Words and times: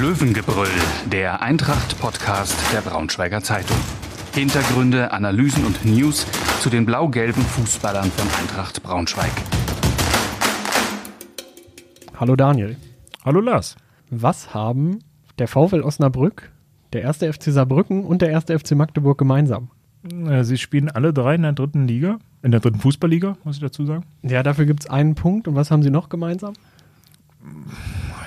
Löwengebrüll, 0.00 0.68
der 1.10 1.40
Eintracht-Podcast 1.40 2.54
der 2.70 2.82
Braunschweiger 2.82 3.40
Zeitung. 3.40 3.78
Hintergründe, 4.34 5.10
Analysen 5.10 5.64
und 5.64 5.86
News 5.86 6.26
zu 6.60 6.68
den 6.68 6.84
blau-gelben 6.84 7.42
Fußballern 7.42 8.10
von 8.10 8.28
Eintracht 8.38 8.82
Braunschweig. 8.82 9.32
Hallo 12.20 12.36
Daniel. 12.36 12.76
Hallo 13.24 13.40
Lars. 13.40 13.76
Was 14.10 14.52
haben 14.52 14.98
der 15.38 15.48
VfL 15.48 15.80
Osnabrück, 15.80 16.52
der 16.92 17.00
erste 17.00 17.32
FC 17.32 17.44
Saarbrücken 17.44 18.04
und 18.04 18.20
der 18.20 18.28
erste 18.28 18.58
FC 18.58 18.72
Magdeburg 18.72 19.16
gemeinsam? 19.16 19.70
Äh, 20.28 20.44
Sie 20.44 20.58
spielen 20.58 20.90
alle 20.90 21.14
drei 21.14 21.36
in 21.36 21.42
der 21.42 21.54
dritten 21.54 21.88
Liga, 21.88 22.18
in 22.42 22.50
der 22.50 22.60
dritten 22.60 22.80
Fußballliga, 22.80 23.38
muss 23.44 23.56
ich 23.56 23.62
dazu 23.62 23.86
sagen. 23.86 24.04
Ja, 24.22 24.42
dafür 24.42 24.66
gibt 24.66 24.80
es 24.80 24.90
einen 24.90 25.14
Punkt. 25.14 25.48
Und 25.48 25.54
was 25.54 25.70
haben 25.70 25.82
sie 25.82 25.90
noch 25.90 26.10
gemeinsam? 26.10 26.52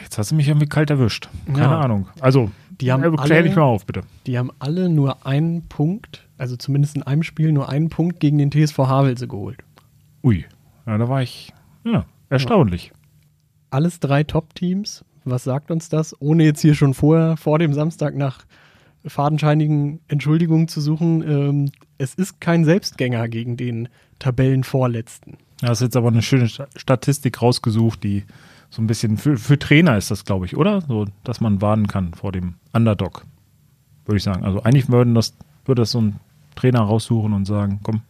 Jetzt 0.09 0.17
hast 0.17 0.31
du 0.31 0.35
mich 0.35 0.47
irgendwie 0.47 0.65
kalt 0.67 0.89
erwischt. 0.89 1.29
Keine 1.45 1.59
Ja. 1.59 1.79
Ahnung. 1.81 2.07
Also, 2.19 2.50
Die 2.81 2.91
haben 2.91 3.01
klär 3.04 3.19
alle- 3.37 3.43
dich 3.43 3.55
mal 3.55 3.61
auf, 3.61 3.86
bitte. 3.86 4.01
Die 4.25 4.39
haben 4.39 4.50
alle 4.57 4.89
nur 4.89 5.23
einen 5.27 5.67
Punkt, 5.69 6.27
also 6.39 6.55
zumindest 6.55 6.95
in 6.95 7.04
einem 7.04 7.21
Spiel 7.21 7.51
nur 7.51 7.69
einen 7.69 7.89
Punkt 7.89 8.19
gegen 8.19 8.39
den 8.39 8.50
TSV 8.51 8.79
Havelse 8.87 9.27
geholt. 9.27 9.59
Ui, 10.23 10.45
ja, 10.87 10.97
da 10.97 11.07
war 11.09 11.21
ich, 11.21 11.53
ja, 11.83 12.05
erstaunlich. 12.29 12.91
Alles 13.69 14.00
drei 14.00 14.23
Top-Teams. 14.23 15.05
Was 15.25 15.43
sagt 15.43 15.69
uns 15.69 15.89
das? 15.89 16.19
Ohne 16.19 16.43
jetzt 16.43 16.61
hier 16.61 16.73
schon 16.73 16.95
vorher, 16.95 17.37
vor 17.37 17.59
dem 17.59 17.73
Samstag 17.75 18.15
nach 18.15 18.45
fadenscheinigen 19.05 20.00
Entschuldigungen 20.07 20.67
zu 20.67 20.81
suchen. 20.81 21.21
Ähm, 21.21 21.71
es 22.00 22.15
ist 22.15 22.41
kein 22.41 22.65
Selbstgänger 22.65 23.28
gegen 23.28 23.57
den 23.57 23.89
Tabellenvorletzten. 24.17 25.37
Du 25.61 25.67
hast 25.67 25.81
jetzt 25.81 25.95
aber 25.95 26.07
eine 26.07 26.21
schöne 26.21 26.47
Sta- 26.47 26.67
Statistik 26.75 27.41
rausgesucht, 27.41 28.03
die 28.03 28.23
so 28.69 28.82
ein 28.82 28.87
bisschen 28.87 29.18
für, 29.18 29.37
für 29.37 29.57
Trainer 29.57 29.97
ist 29.97 30.11
das, 30.11 30.25
glaube 30.25 30.46
ich, 30.46 30.55
oder? 30.55 30.82
So, 30.82 31.05
dass 31.23 31.41
man 31.41 31.61
warnen 31.61 31.87
kann 31.87 32.14
vor 32.14 32.31
dem 32.31 32.55
Underdog, 32.73 33.25
würde 34.06 34.17
ich 34.17 34.23
sagen. 34.23 34.44
Also 34.44 34.62
eigentlich 34.64 34.89
würden 34.89 35.16
das, 35.16 35.36
würde 35.66 35.81
das 35.81 35.92
so 35.92 36.02
ein 36.02 36.20
Trainer 36.56 36.81
raussuchen 36.81 37.34
und 37.34 37.45
sagen, 37.45 37.80
komm, 37.84 38.02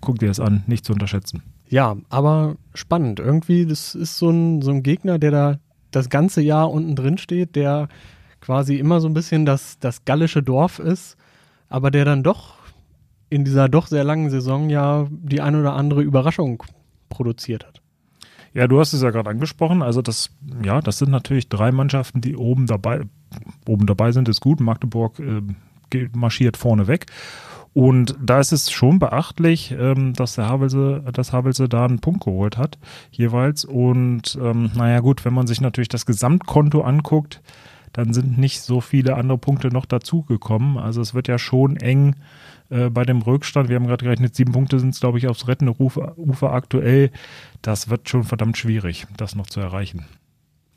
guck 0.00 0.18
dir 0.18 0.28
das 0.28 0.40
an, 0.40 0.62
nicht 0.66 0.84
zu 0.84 0.92
unterschätzen. 0.92 1.42
Ja, 1.68 1.96
aber 2.08 2.56
spannend. 2.74 3.20
Irgendwie, 3.20 3.66
das 3.66 3.94
ist 3.94 4.18
so 4.18 4.30
ein, 4.30 4.62
so 4.62 4.70
ein 4.70 4.82
Gegner, 4.82 5.18
der 5.18 5.30
da 5.30 5.58
das 5.90 6.08
ganze 6.08 6.40
Jahr 6.40 6.70
unten 6.70 6.96
drin 6.96 7.18
steht, 7.18 7.54
der 7.54 7.88
quasi 8.40 8.76
immer 8.76 9.00
so 9.00 9.08
ein 9.08 9.14
bisschen 9.14 9.46
das, 9.46 9.78
das 9.78 10.04
gallische 10.04 10.42
Dorf 10.42 10.78
ist, 10.78 11.16
aber 11.68 11.90
der 11.90 12.04
dann 12.04 12.22
doch 12.22 12.54
in 13.30 13.44
dieser 13.44 13.68
doch 13.68 13.86
sehr 13.86 14.04
langen 14.04 14.30
Saison 14.30 14.68
ja 14.68 15.06
die 15.10 15.40
ein 15.40 15.54
oder 15.54 15.74
andere 15.74 16.02
Überraschung 16.02 16.62
produziert 17.08 17.66
hat. 17.66 17.81
Ja, 18.54 18.66
du 18.66 18.80
hast 18.80 18.92
es 18.92 19.02
ja 19.02 19.10
gerade 19.10 19.30
angesprochen. 19.30 19.82
Also 19.82 20.02
das, 20.02 20.30
ja, 20.64 20.80
das 20.80 20.98
sind 20.98 21.10
natürlich 21.10 21.48
drei 21.48 21.72
Mannschaften, 21.72 22.20
die 22.20 22.36
oben 22.36 22.66
dabei, 22.66 23.02
oben 23.66 23.86
dabei 23.86 24.12
sind, 24.12 24.28
ist 24.28 24.40
gut. 24.40 24.60
Magdeburg 24.60 25.18
äh, 25.18 26.08
marschiert 26.14 26.56
vorne 26.56 26.86
weg. 26.86 27.06
Und 27.74 28.16
da 28.22 28.38
ist 28.38 28.52
es 28.52 28.70
schon 28.70 28.98
beachtlich, 28.98 29.74
ähm, 29.78 30.12
dass 30.12 30.34
der 30.34 30.48
Havelse, 30.48 31.02
dass 31.12 31.32
Havelse 31.32 31.68
da 31.68 31.86
einen 31.86 32.00
Punkt 32.00 32.24
geholt 32.24 32.58
hat, 32.58 32.78
jeweils. 33.10 33.64
Und 33.64 34.38
ähm, 34.40 34.70
naja 34.74 35.00
gut, 35.00 35.24
wenn 35.24 35.32
man 35.32 35.46
sich 35.46 35.60
natürlich 35.60 35.88
das 35.88 36.04
Gesamtkonto 36.04 36.82
anguckt, 36.82 37.40
dann 37.92 38.14
sind 38.14 38.38
nicht 38.38 38.62
so 38.62 38.80
viele 38.80 39.16
andere 39.16 39.38
Punkte 39.38 39.68
noch 39.68 39.86
dazugekommen. 39.86 40.78
Also 40.78 41.00
es 41.00 41.14
wird 41.14 41.28
ja 41.28 41.38
schon 41.38 41.76
eng 41.76 42.16
äh, 42.70 42.88
bei 42.88 43.04
dem 43.04 43.22
Rückstand. 43.22 43.68
Wir 43.68 43.76
haben 43.76 43.86
gerade 43.86 44.04
gerechnet, 44.04 44.34
sieben 44.34 44.52
Punkte 44.52 44.78
sind 44.78 44.94
es, 44.94 45.00
glaube 45.00 45.18
ich, 45.18 45.28
aufs 45.28 45.48
rettende 45.48 45.78
Ufer, 45.78 46.16
Ufer 46.18 46.52
aktuell. 46.52 47.10
Das 47.60 47.90
wird 47.90 48.08
schon 48.08 48.24
verdammt 48.24 48.56
schwierig, 48.56 49.06
das 49.16 49.34
noch 49.34 49.46
zu 49.46 49.60
erreichen. 49.60 50.06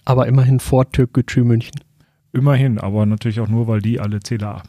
Aber 0.03 0.27
immerhin 0.27 0.59
vor 0.59 0.91
Türkgücü 0.91 1.43
München. 1.43 1.79
Immerhin, 2.33 2.79
aber 2.79 3.05
natürlich 3.05 3.39
auch 3.39 3.47
nur, 3.47 3.67
weil 3.67 3.81
die 3.81 3.99
alle 3.99 4.19
Zähler 4.19 4.63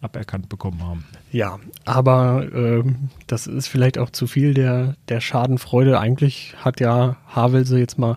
aberkannt 0.00 0.48
bekommen 0.48 0.80
haben. 0.86 1.04
Ja, 1.32 1.58
aber 1.84 2.46
ähm, 2.54 3.10
das 3.26 3.48
ist 3.48 3.66
vielleicht 3.66 3.98
auch 3.98 4.10
zu 4.10 4.28
viel 4.28 4.54
der, 4.54 4.94
der 5.08 5.20
Schadenfreude. 5.20 5.98
Eigentlich 5.98 6.54
hat 6.58 6.78
ja 6.78 7.16
Havelse 7.26 7.78
jetzt 7.78 7.98
mal 7.98 8.16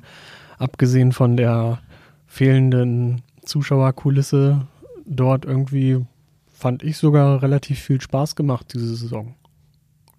abgesehen 0.60 1.12
von 1.12 1.36
der 1.36 1.80
fehlenden 2.28 3.24
Zuschauerkulisse 3.52 4.66
dort 5.06 5.44
irgendwie, 5.44 6.06
fand 6.54 6.84
ich 6.84 6.98
sogar 6.98 7.42
relativ 7.42 7.80
viel 7.80 8.00
Spaß 8.00 8.38
gemacht 8.38 8.74
diese 8.74 8.96
Saison. 8.96 9.36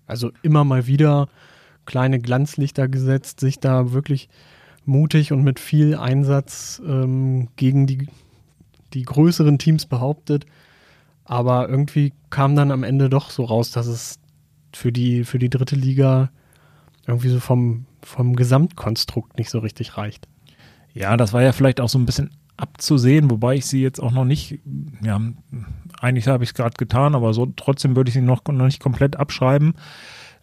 Also 0.07 0.33
immer 0.43 0.65
mal 0.65 0.87
wieder 0.87 1.29
kleine 1.87 2.21
Glanzlichter 2.21 2.89
gesetzt, 2.89 3.41
sich 3.41 3.59
da 3.59 3.93
wirklich 3.93 4.29
mutig 4.85 5.33
und 5.33 5.43
mit 5.43 5.61
viel 5.61 5.97
Einsatz 5.97 6.83
ähm, 6.87 7.49
gegen 7.57 7.87
die, 7.87 8.09
die 8.93 9.03
größeren 9.03 9.59
Teams 9.59 9.87
behauptet. 9.87 10.45
Aber 11.25 11.71
irgendwie 11.71 12.13
kam 12.29 12.55
dann 12.55 12.71
am 12.71 12.83
Ende 12.83 13.09
doch 13.09 13.31
so 13.31 13.45
raus, 13.45 13.71
dass 13.71 13.87
es 13.87 14.19
für 14.75 14.93
die, 14.93 15.25
für 15.25 15.39
die 15.39 15.51
dritte 15.51 15.77
Liga 15.77 16.31
irgendwie 17.07 17.31
so 17.31 17.41
vom, 17.41 17.87
vom 18.03 18.37
Gesamtkonstrukt 18.37 19.39
nicht 19.39 19.49
so 19.49 19.61
richtig 19.61 19.97
reicht. 19.97 20.29
Ja, 20.93 21.17
das 21.17 21.33
war 21.33 21.43
ja 21.43 21.53
vielleicht 21.53 21.81
auch 21.81 21.89
so 21.89 21.99
ein 21.99 22.05
bisschen 22.05 22.31
abzusehen, 22.57 23.31
wobei 23.31 23.57
ich 23.57 23.67
sie 23.67 23.83
jetzt 23.83 24.01
auch 24.01 24.13
noch 24.13 24.25
nicht, 24.25 24.61
ja, 25.03 25.21
eigentlich 26.01 26.29
habe 26.29 26.45
ich 26.45 26.51
es 26.51 26.55
gerade 26.55 26.77
getan, 26.77 27.15
aber 27.15 27.35
so 27.35 27.47
trotzdem 27.57 27.97
würde 27.97 28.09
ich 28.09 28.15
sie 28.15 28.21
noch, 28.21 28.45
noch 28.47 28.65
nicht 28.65 28.83
komplett 28.83 29.17
abschreiben. 29.17 29.75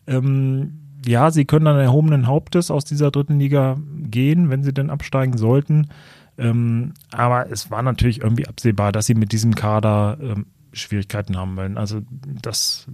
Ähm, 0.07 0.79
ja, 1.05 1.31
sie 1.31 1.45
können 1.45 1.65
dann 1.65 1.77
erhobenen 1.77 2.27
Hauptes 2.27 2.71
aus 2.71 2.83
dieser 2.83 3.11
dritten 3.11 3.39
Liga 3.39 3.77
gehen, 3.97 4.49
wenn 4.49 4.63
sie 4.63 4.73
denn 4.73 4.89
absteigen 4.89 5.37
sollten. 5.37 5.87
Ähm, 6.37 6.93
aber 7.11 7.51
es 7.51 7.71
war 7.71 7.81
natürlich 7.81 8.21
irgendwie 8.21 8.47
absehbar, 8.47 8.91
dass 8.91 9.05
sie 9.05 9.15
mit 9.15 9.31
diesem 9.31 9.55
Kader 9.55 10.17
ähm, 10.21 10.45
Schwierigkeiten 10.73 11.37
haben 11.37 11.57
werden. 11.57 11.77
Also 11.77 12.01
das, 12.41 12.87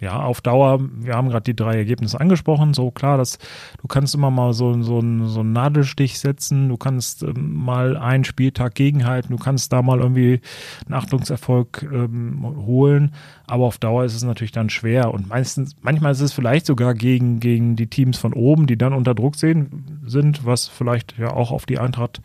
ja, 0.00 0.20
auf 0.20 0.40
Dauer, 0.40 0.80
wir 0.80 1.14
haben 1.14 1.28
gerade 1.28 1.44
die 1.44 1.56
drei 1.56 1.76
Ergebnisse 1.76 2.20
angesprochen, 2.20 2.74
so 2.74 2.90
klar, 2.90 3.16
dass 3.16 3.38
du 3.80 3.86
kannst 3.86 4.14
immer 4.14 4.30
mal 4.30 4.52
so, 4.52 4.72
so, 4.82 5.00
so 5.00 5.40
einen 5.40 5.52
Nadelstich 5.52 6.18
setzen, 6.18 6.68
du 6.68 6.76
kannst 6.76 7.22
ähm, 7.22 7.54
mal 7.54 7.96
einen 7.96 8.24
Spieltag 8.24 8.74
gegenhalten, 8.74 9.34
du 9.34 9.42
kannst 9.42 9.72
da 9.72 9.82
mal 9.82 10.00
irgendwie 10.00 10.40
einen 10.84 10.94
Achtungserfolg 10.94 11.88
ähm, 11.90 12.44
holen, 12.66 13.14
aber 13.46 13.64
auf 13.64 13.78
Dauer 13.78 14.04
ist 14.04 14.14
es 14.14 14.24
natürlich 14.24 14.52
dann 14.52 14.70
schwer. 14.70 15.14
Und 15.14 15.28
meistens, 15.28 15.76
manchmal 15.82 16.12
ist 16.12 16.20
es 16.20 16.32
vielleicht 16.32 16.66
sogar 16.66 16.94
gegen, 16.94 17.40
gegen 17.40 17.76
die 17.76 17.86
Teams 17.86 18.18
von 18.18 18.32
oben, 18.32 18.66
die 18.66 18.76
dann 18.76 18.92
unter 18.92 19.14
Druck 19.14 19.36
sehen, 19.36 20.02
sind, 20.06 20.44
was 20.44 20.68
vielleicht 20.68 21.16
ja 21.18 21.32
auch 21.32 21.50
auf 21.50 21.66
die 21.66 21.78
Eintracht 21.78 22.20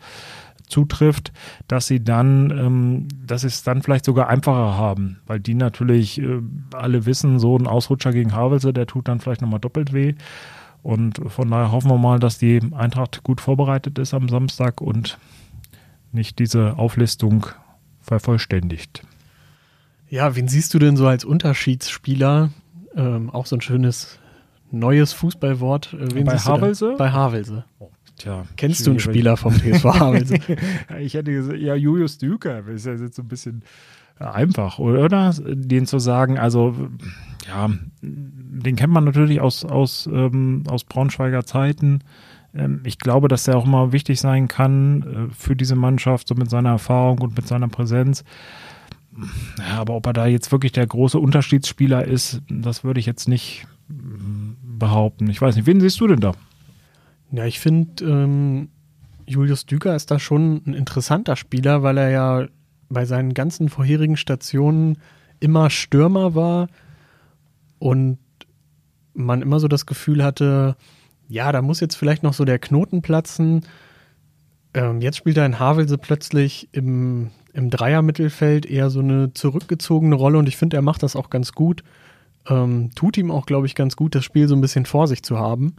zutrifft, 0.70 1.32
dass 1.68 1.86
sie 1.86 2.02
dann, 2.02 2.50
ähm, 2.50 3.08
dass 3.26 3.42
sie 3.42 3.48
es 3.48 3.62
dann 3.62 3.82
vielleicht 3.82 4.04
sogar 4.04 4.28
einfacher 4.28 4.76
haben, 4.76 5.20
weil 5.26 5.40
die 5.40 5.54
natürlich 5.54 6.20
äh, 6.20 6.40
alle 6.72 7.06
wissen, 7.06 7.38
so 7.38 7.56
ein 7.56 7.66
Ausrutscher 7.66 8.12
gegen 8.12 8.34
Havelse, 8.34 8.72
der 8.72 8.86
tut 8.86 9.08
dann 9.08 9.20
vielleicht 9.20 9.42
nochmal 9.42 9.60
doppelt 9.60 9.92
weh. 9.92 10.14
Und 10.82 11.20
von 11.26 11.50
daher 11.50 11.72
hoffen 11.72 11.90
wir 11.90 11.98
mal, 11.98 12.18
dass 12.18 12.38
die 12.38 12.60
Eintracht 12.72 13.22
gut 13.22 13.40
vorbereitet 13.40 13.98
ist 13.98 14.14
am 14.14 14.28
Samstag 14.28 14.80
und 14.80 15.18
nicht 16.12 16.38
diese 16.38 16.78
Auflistung 16.78 17.46
vervollständigt. 18.00 19.02
Ja, 20.08 20.34
wen 20.34 20.48
siehst 20.48 20.74
du 20.74 20.78
denn 20.78 20.96
so 20.96 21.06
als 21.06 21.24
Unterschiedsspieler? 21.24 22.50
Ähm, 22.96 23.30
auch 23.30 23.46
so 23.46 23.56
ein 23.56 23.60
schönes 23.60 24.18
neues 24.72 25.12
Fußballwort. 25.12 25.92
Äh, 25.94 26.14
wen 26.14 26.24
Bei? 26.24 26.36
Havelse? 26.36 26.94
Bei 26.98 27.10
Havelse. 27.10 27.64
Tja, 28.20 28.44
Kennst 28.56 28.86
du 28.86 28.90
einen. 28.90 29.00
Spieler 29.00 29.38
vom 29.38 29.54
TSV? 29.58 29.84
Ja, 29.84 30.98
ich 30.98 31.14
hätte 31.14 31.32
gesagt, 31.32 31.58
ja, 31.58 31.74
Julius 31.74 32.18
Düker 32.18 32.66
ist 32.68 32.84
ja 32.84 32.92
jetzt 32.92 33.16
so 33.16 33.22
ein 33.22 33.28
bisschen 33.28 33.62
einfach, 34.18 34.78
oder? 34.78 35.32
Den 35.42 35.86
zu 35.86 35.98
sagen, 35.98 36.38
also, 36.38 36.76
ja, 37.48 37.70
den 38.02 38.76
kennt 38.76 38.92
man 38.92 39.04
natürlich 39.04 39.40
aus, 39.40 39.64
aus, 39.64 40.06
ähm, 40.12 40.64
aus 40.68 40.84
Braunschweiger 40.84 41.46
Zeiten. 41.46 42.00
Ähm, 42.54 42.80
ich 42.84 42.98
glaube, 42.98 43.28
dass 43.28 43.48
er 43.48 43.56
auch 43.56 43.64
mal 43.64 43.92
wichtig 43.92 44.20
sein 44.20 44.48
kann 44.48 45.30
äh, 45.30 45.34
für 45.34 45.56
diese 45.56 45.74
Mannschaft, 45.74 46.28
so 46.28 46.34
mit 46.34 46.50
seiner 46.50 46.70
Erfahrung 46.70 47.20
und 47.20 47.36
mit 47.36 47.48
seiner 47.48 47.68
Präsenz. 47.68 48.22
Ja, 49.58 49.80
aber 49.80 49.94
ob 49.94 50.06
er 50.06 50.12
da 50.12 50.26
jetzt 50.26 50.52
wirklich 50.52 50.72
der 50.72 50.86
große 50.86 51.18
Unterschiedsspieler 51.18 52.04
ist, 52.04 52.42
das 52.50 52.84
würde 52.84 53.00
ich 53.00 53.06
jetzt 53.06 53.28
nicht 53.28 53.66
mm, 53.88 54.78
behaupten. 54.78 55.30
Ich 55.30 55.40
weiß 55.40 55.56
nicht, 55.56 55.66
wen 55.66 55.80
siehst 55.80 55.98
du 56.00 56.06
denn 56.06 56.20
da? 56.20 56.34
Ja, 57.32 57.44
ich 57.46 57.60
finde, 57.60 58.04
ähm, 58.04 58.68
Julius 59.26 59.66
Düker 59.66 59.94
ist 59.94 60.10
da 60.10 60.18
schon 60.18 60.62
ein 60.66 60.74
interessanter 60.74 61.36
Spieler, 61.36 61.82
weil 61.82 61.98
er 61.98 62.10
ja 62.10 62.46
bei 62.88 63.04
seinen 63.04 63.34
ganzen 63.34 63.68
vorherigen 63.68 64.16
Stationen 64.16 64.98
immer 65.38 65.70
Stürmer 65.70 66.34
war 66.34 66.68
und 67.78 68.18
man 69.14 69.42
immer 69.42 69.60
so 69.60 69.68
das 69.68 69.86
Gefühl 69.86 70.24
hatte, 70.24 70.76
ja, 71.28 71.52
da 71.52 71.62
muss 71.62 71.80
jetzt 71.80 71.94
vielleicht 71.94 72.22
noch 72.22 72.34
so 72.34 72.44
der 72.44 72.58
Knoten 72.58 73.02
platzen. 73.02 73.64
Ähm, 74.74 75.00
jetzt 75.00 75.16
spielt 75.16 75.36
er 75.36 75.46
in 75.46 75.60
Havelse 75.60 75.96
plötzlich 75.96 76.68
im, 76.72 77.30
im 77.52 77.70
Dreier-Mittelfeld 77.70 78.66
eher 78.66 78.90
so 78.90 79.00
eine 79.00 79.32
zurückgezogene 79.32 80.16
Rolle 80.16 80.38
und 80.38 80.48
ich 80.48 80.56
finde, 80.56 80.76
er 80.76 80.82
macht 80.82 81.04
das 81.04 81.14
auch 81.14 81.30
ganz 81.30 81.52
gut. 81.52 81.84
Ähm, 82.48 82.90
tut 82.96 83.16
ihm 83.16 83.30
auch, 83.30 83.46
glaube 83.46 83.66
ich, 83.66 83.76
ganz 83.76 83.94
gut, 83.94 84.14
das 84.14 84.24
Spiel 84.24 84.48
so 84.48 84.56
ein 84.56 84.60
bisschen 84.60 84.86
vor 84.86 85.06
sich 85.06 85.22
zu 85.22 85.38
haben. 85.38 85.76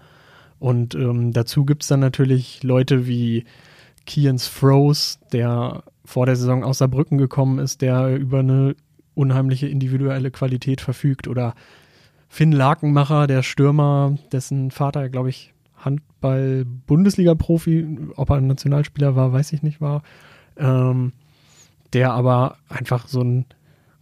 Und 0.62 0.94
ähm, 0.94 1.34
dazu 1.34 1.66
gibt 1.66 1.82
es 1.82 1.88
dann 1.88 2.02
natürlich 2.02 2.62
Leute 2.62 3.08
wie 3.08 3.46
Kians 4.06 4.46
Froze, 4.46 5.18
der 5.34 5.84
vor 6.06 6.28
der 6.28 6.36
Saison 6.36 6.64
aus 6.64 6.78
Saarbrücken 6.78 7.18
gekommen 7.18 7.58
ist, 7.58 7.82
der 7.82 8.16
über 8.16 8.38
eine 8.40 8.76
unheimliche 9.16 9.68
individuelle 9.68 10.30
Qualität 10.30 10.80
verfügt. 10.80 11.28
Oder 11.28 11.56
Finn 12.30 12.52
Lakenmacher, 12.52 13.26
der 13.26 13.42
Stürmer, 13.42 14.16
dessen 14.32 14.70
Vater, 14.70 15.10
glaube 15.10 15.30
ich, 15.30 15.56
Handball-Bundesliga-Profi, 15.78 18.12
ob 18.16 18.30
er 18.30 18.36
ein 18.36 18.46
Nationalspieler 18.46 19.16
war, 19.16 19.34
weiß 19.34 19.54
ich 19.54 19.64
nicht 19.64 19.82
war. 19.82 20.04
Ähm, 20.58 21.14
der 21.94 22.14
aber 22.14 22.58
einfach 22.70 23.08
so 23.08 23.22
ein 23.22 23.48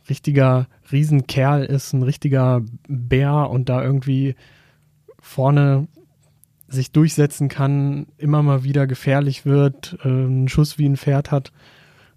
richtiger 0.09 0.67
Riesenkerl 0.91 1.63
ist, 1.63 1.93
ein 1.93 2.03
richtiger 2.03 2.63
Bär 2.89 3.49
und 3.49 3.69
da 3.69 3.81
irgendwie 3.81 4.35
vorne 5.21 5.87
sich 6.69 6.91
durchsetzen 6.91 7.49
kann, 7.49 8.07
immer 8.17 8.43
mal 8.43 8.63
wieder 8.63 8.87
gefährlich 8.87 9.45
wird, 9.45 9.97
äh, 10.03 10.07
einen 10.07 10.47
Schuss 10.47 10.77
wie 10.77 10.87
ein 10.87 10.97
Pferd 10.97 11.31
hat, 11.31 11.51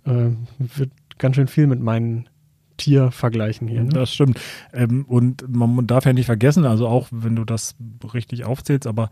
äh, 0.05 0.31
wird 0.59 0.91
ganz 1.19 1.37
schön 1.37 1.49
viel 1.49 1.67
mit 1.67 1.81
meinen 1.81 2.29
Tier 2.77 3.11
vergleichen 3.11 3.69
hier. 3.69 3.85
Ne? 3.85 3.91
Das 3.91 4.13
stimmt. 4.13 4.41
Ähm, 4.73 5.05
und 5.05 5.45
man 5.49 5.87
darf 5.87 6.05
ja 6.05 6.13
nicht 6.13 6.27
vergessen, 6.27 6.65
also 6.65 6.89
auch 6.89 7.09
wenn 7.11 7.37
du 7.37 7.45
das 7.45 7.77
richtig 8.13 8.45
aufzählst, 8.45 8.87
aber 8.87 9.11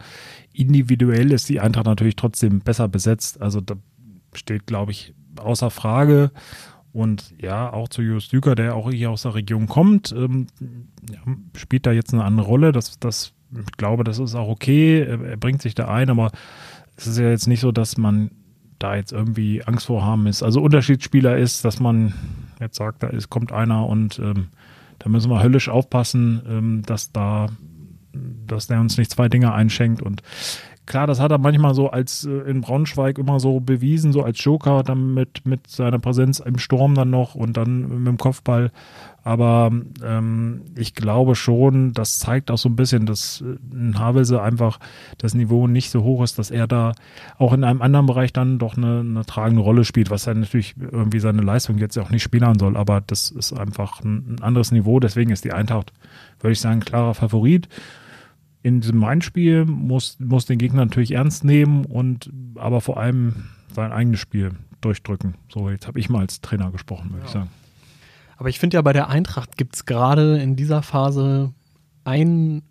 individuell 0.52 1.32
ist 1.32 1.48
die 1.48 1.60
Eintracht 1.60 1.86
natürlich 1.86 2.16
trotzdem 2.16 2.60
besser 2.60 2.88
besetzt. 2.88 3.40
Also 3.40 3.60
da 3.60 3.76
steht, 4.34 4.66
glaube 4.66 4.92
ich, 4.92 5.14
außer 5.38 5.70
Frage. 5.70 6.32
Und 6.92 7.32
ja, 7.40 7.72
auch 7.72 7.88
zu 7.88 8.02
Jus 8.02 8.28
Düker, 8.28 8.56
der 8.56 8.74
auch 8.74 8.90
hier 8.90 9.10
aus 9.10 9.22
der 9.22 9.36
Region 9.36 9.68
kommt, 9.68 10.12
ähm, 10.12 10.48
spielt 11.54 11.86
da 11.86 11.92
jetzt 11.92 12.12
eine 12.12 12.24
andere 12.24 12.46
Rolle. 12.46 12.72
Das, 12.72 12.98
das, 12.98 13.32
ich 13.52 13.72
glaube, 13.76 14.04
das 14.04 14.18
ist 14.18 14.34
auch 14.34 14.48
okay. 14.48 15.00
Er, 15.00 15.36
bringt 15.36 15.62
sich 15.62 15.74
da 15.74 15.88
ein, 15.88 16.10
aber 16.10 16.30
es 16.96 17.06
ist 17.06 17.18
ja 17.18 17.28
jetzt 17.28 17.46
nicht 17.46 17.60
so, 17.60 17.72
dass 17.72 17.96
man 17.96 18.30
da 18.78 18.96
jetzt 18.96 19.12
irgendwie 19.12 19.62
Angst 19.64 19.86
vor 19.86 20.04
haben 20.04 20.26
ist. 20.26 20.42
Also 20.42 20.62
Unterschiedsspieler 20.62 21.36
ist, 21.36 21.64
dass 21.64 21.80
man 21.80 22.14
jetzt 22.60 22.76
sagt, 22.76 23.02
da 23.02 23.08
ist, 23.08 23.30
kommt 23.30 23.52
einer 23.52 23.86
und 23.86 24.18
ähm, 24.18 24.48
da 24.98 25.08
müssen 25.08 25.30
wir 25.30 25.42
höllisch 25.42 25.68
aufpassen, 25.68 26.42
ähm, 26.48 26.82
dass 26.86 27.12
da, 27.12 27.48
dass 28.46 28.68
der 28.68 28.80
uns 28.80 28.96
nicht 28.96 29.10
zwei 29.10 29.28
Dinge 29.28 29.52
einschenkt 29.52 30.02
und 30.02 30.22
klar, 30.90 31.06
das 31.06 31.20
hat 31.20 31.30
er 31.30 31.38
manchmal 31.38 31.72
so 31.72 31.88
als 31.88 32.24
äh, 32.24 32.50
in 32.50 32.62
Braunschweig 32.62 33.16
immer 33.16 33.38
so 33.38 33.60
bewiesen, 33.60 34.12
so 34.12 34.24
als 34.24 34.42
Joker, 34.42 34.82
dann 34.82 35.14
mit, 35.14 35.46
mit 35.46 35.68
seiner 35.68 36.00
Präsenz 36.00 36.40
im 36.40 36.58
Sturm 36.58 36.96
dann 36.96 37.10
noch 37.10 37.36
und 37.36 37.56
dann 37.56 38.02
mit 38.02 38.08
dem 38.08 38.18
Kopfball. 38.18 38.72
Aber 39.22 39.70
ähm, 40.04 40.62
ich 40.74 40.94
glaube 40.94 41.36
schon, 41.36 41.92
das 41.92 42.18
zeigt 42.18 42.50
auch 42.50 42.58
so 42.58 42.68
ein 42.68 42.74
bisschen, 42.74 43.06
dass 43.06 43.40
in 43.40 43.92
äh, 43.94 43.98
Havelse 43.98 44.42
einfach 44.42 44.80
das 45.16 45.34
Niveau 45.34 45.68
nicht 45.68 45.90
so 45.90 46.02
hoch 46.02 46.24
ist, 46.24 46.40
dass 46.40 46.50
er 46.50 46.66
da 46.66 46.94
auch 47.38 47.52
in 47.52 47.62
einem 47.62 47.82
anderen 47.82 48.06
Bereich 48.06 48.32
dann 48.32 48.58
doch 48.58 48.76
eine, 48.76 49.00
eine 49.00 49.24
tragende 49.24 49.62
Rolle 49.62 49.84
spielt, 49.84 50.10
was 50.10 50.26
er 50.26 50.34
natürlich 50.34 50.74
irgendwie 50.76 51.20
seine 51.20 51.42
Leistung 51.42 51.78
jetzt 51.78 51.96
auch 51.98 52.10
nicht 52.10 52.24
spielen 52.24 52.58
soll. 52.58 52.76
Aber 52.76 53.00
das 53.00 53.30
ist 53.30 53.52
einfach 53.52 54.00
ein, 54.00 54.34
ein 54.34 54.42
anderes 54.42 54.72
Niveau. 54.72 54.98
Deswegen 54.98 55.30
ist 55.30 55.44
die 55.44 55.52
Eintracht, 55.52 55.92
würde 56.40 56.52
ich 56.52 56.60
sagen, 56.60 56.80
klarer 56.80 57.14
Favorit 57.14 57.68
in 58.62 58.80
diesem 58.80 58.98
Main-Spiel 58.98 59.64
muss, 59.64 60.18
muss 60.20 60.46
den 60.46 60.58
Gegner 60.58 60.84
natürlich 60.84 61.12
ernst 61.12 61.44
nehmen 61.44 61.84
und 61.84 62.30
aber 62.56 62.80
vor 62.80 62.98
allem 62.98 63.46
sein 63.74 63.92
eigenes 63.92 64.20
Spiel 64.20 64.50
durchdrücken. 64.80 65.34
So, 65.48 65.70
jetzt 65.70 65.86
habe 65.86 65.98
ich 65.98 66.08
mal 66.08 66.20
als 66.20 66.40
Trainer 66.40 66.70
gesprochen, 66.70 67.10
würde 67.10 67.20
ja. 67.20 67.26
ich 67.26 67.32
sagen. 67.32 67.50
Aber 68.36 68.48
ich 68.48 68.58
finde 68.58 68.76
ja, 68.76 68.82
bei 68.82 68.92
der 68.92 69.08
Eintracht 69.08 69.56
gibt 69.56 69.76
es 69.76 69.84
gerade 69.84 70.38
in 70.38 70.56
dieser 70.56 70.82
Phase 70.82 71.52
einen 72.04 72.62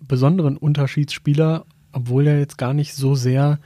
besonderen 0.00 0.56
Unterschiedsspieler, 0.56 1.66
obwohl 1.92 2.26
er 2.26 2.38
jetzt 2.38 2.58
gar 2.58 2.72
nicht 2.72 2.94
so 2.94 3.14
sehr 3.14 3.58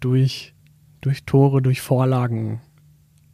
durch, 0.00 0.52
durch 1.00 1.24
Tore, 1.24 1.62
durch 1.62 1.80
Vorlagen 1.80 2.60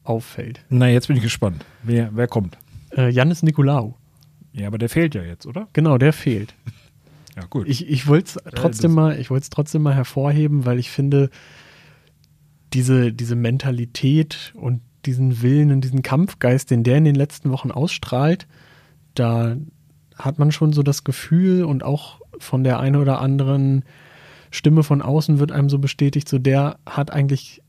auffällt. 0.04 0.64
Na, 0.68 0.88
jetzt 0.88 1.08
bin 1.08 1.16
ich 1.16 1.22
gespannt. 1.22 1.64
Wer, 1.82 2.10
wer 2.14 2.28
kommt? 2.28 2.58
Äh, 2.96 3.10
Janis 3.10 3.42
Nikolaou. 3.42 3.94
Ja, 4.52 4.68
aber 4.68 4.78
der 4.78 4.88
fehlt 4.88 5.14
ja 5.14 5.22
jetzt, 5.22 5.46
oder? 5.46 5.68
Genau, 5.72 5.98
der 5.98 6.12
fehlt. 6.12 6.54
Ja, 7.38 7.46
gut. 7.48 7.68
Ich, 7.68 7.88
ich 7.88 8.06
wollte 8.08 8.38
es 8.44 8.52
trotzdem, 8.54 8.92
mal, 8.92 9.22
trotzdem 9.50 9.82
mal 9.82 9.94
hervorheben, 9.94 10.66
weil 10.66 10.78
ich 10.78 10.90
finde, 10.90 11.30
diese, 12.72 13.12
diese 13.12 13.36
Mentalität 13.36 14.52
und 14.56 14.80
diesen 15.06 15.40
Willen 15.40 15.70
und 15.70 15.82
diesen 15.82 16.02
Kampfgeist, 16.02 16.70
den 16.70 16.82
der 16.82 16.98
in 16.98 17.04
den 17.04 17.14
letzten 17.14 17.50
Wochen 17.50 17.70
ausstrahlt, 17.70 18.48
da 19.14 19.56
hat 20.16 20.40
man 20.40 20.50
schon 20.50 20.72
so 20.72 20.82
das 20.82 21.04
Gefühl 21.04 21.64
und 21.64 21.84
auch 21.84 22.20
von 22.40 22.64
der 22.64 22.80
einen 22.80 22.96
oder 22.96 23.20
anderen 23.20 23.84
Stimme 24.50 24.82
von 24.82 25.00
außen 25.00 25.38
wird 25.38 25.52
einem 25.52 25.68
so 25.68 25.78
bestätigt, 25.78 26.28
so 26.28 26.38
der 26.38 26.78
hat 26.86 27.12
eigentlich 27.12 27.62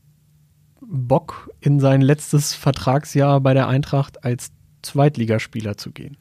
Bock 0.80 1.50
in 1.60 1.78
sein 1.78 2.00
letztes 2.00 2.54
Vertragsjahr 2.54 3.40
bei 3.40 3.54
der 3.54 3.68
Eintracht 3.68 4.24
als 4.24 4.50
Zweitligaspieler 4.82 5.76
zu 5.76 5.92
gehen. 5.92 6.16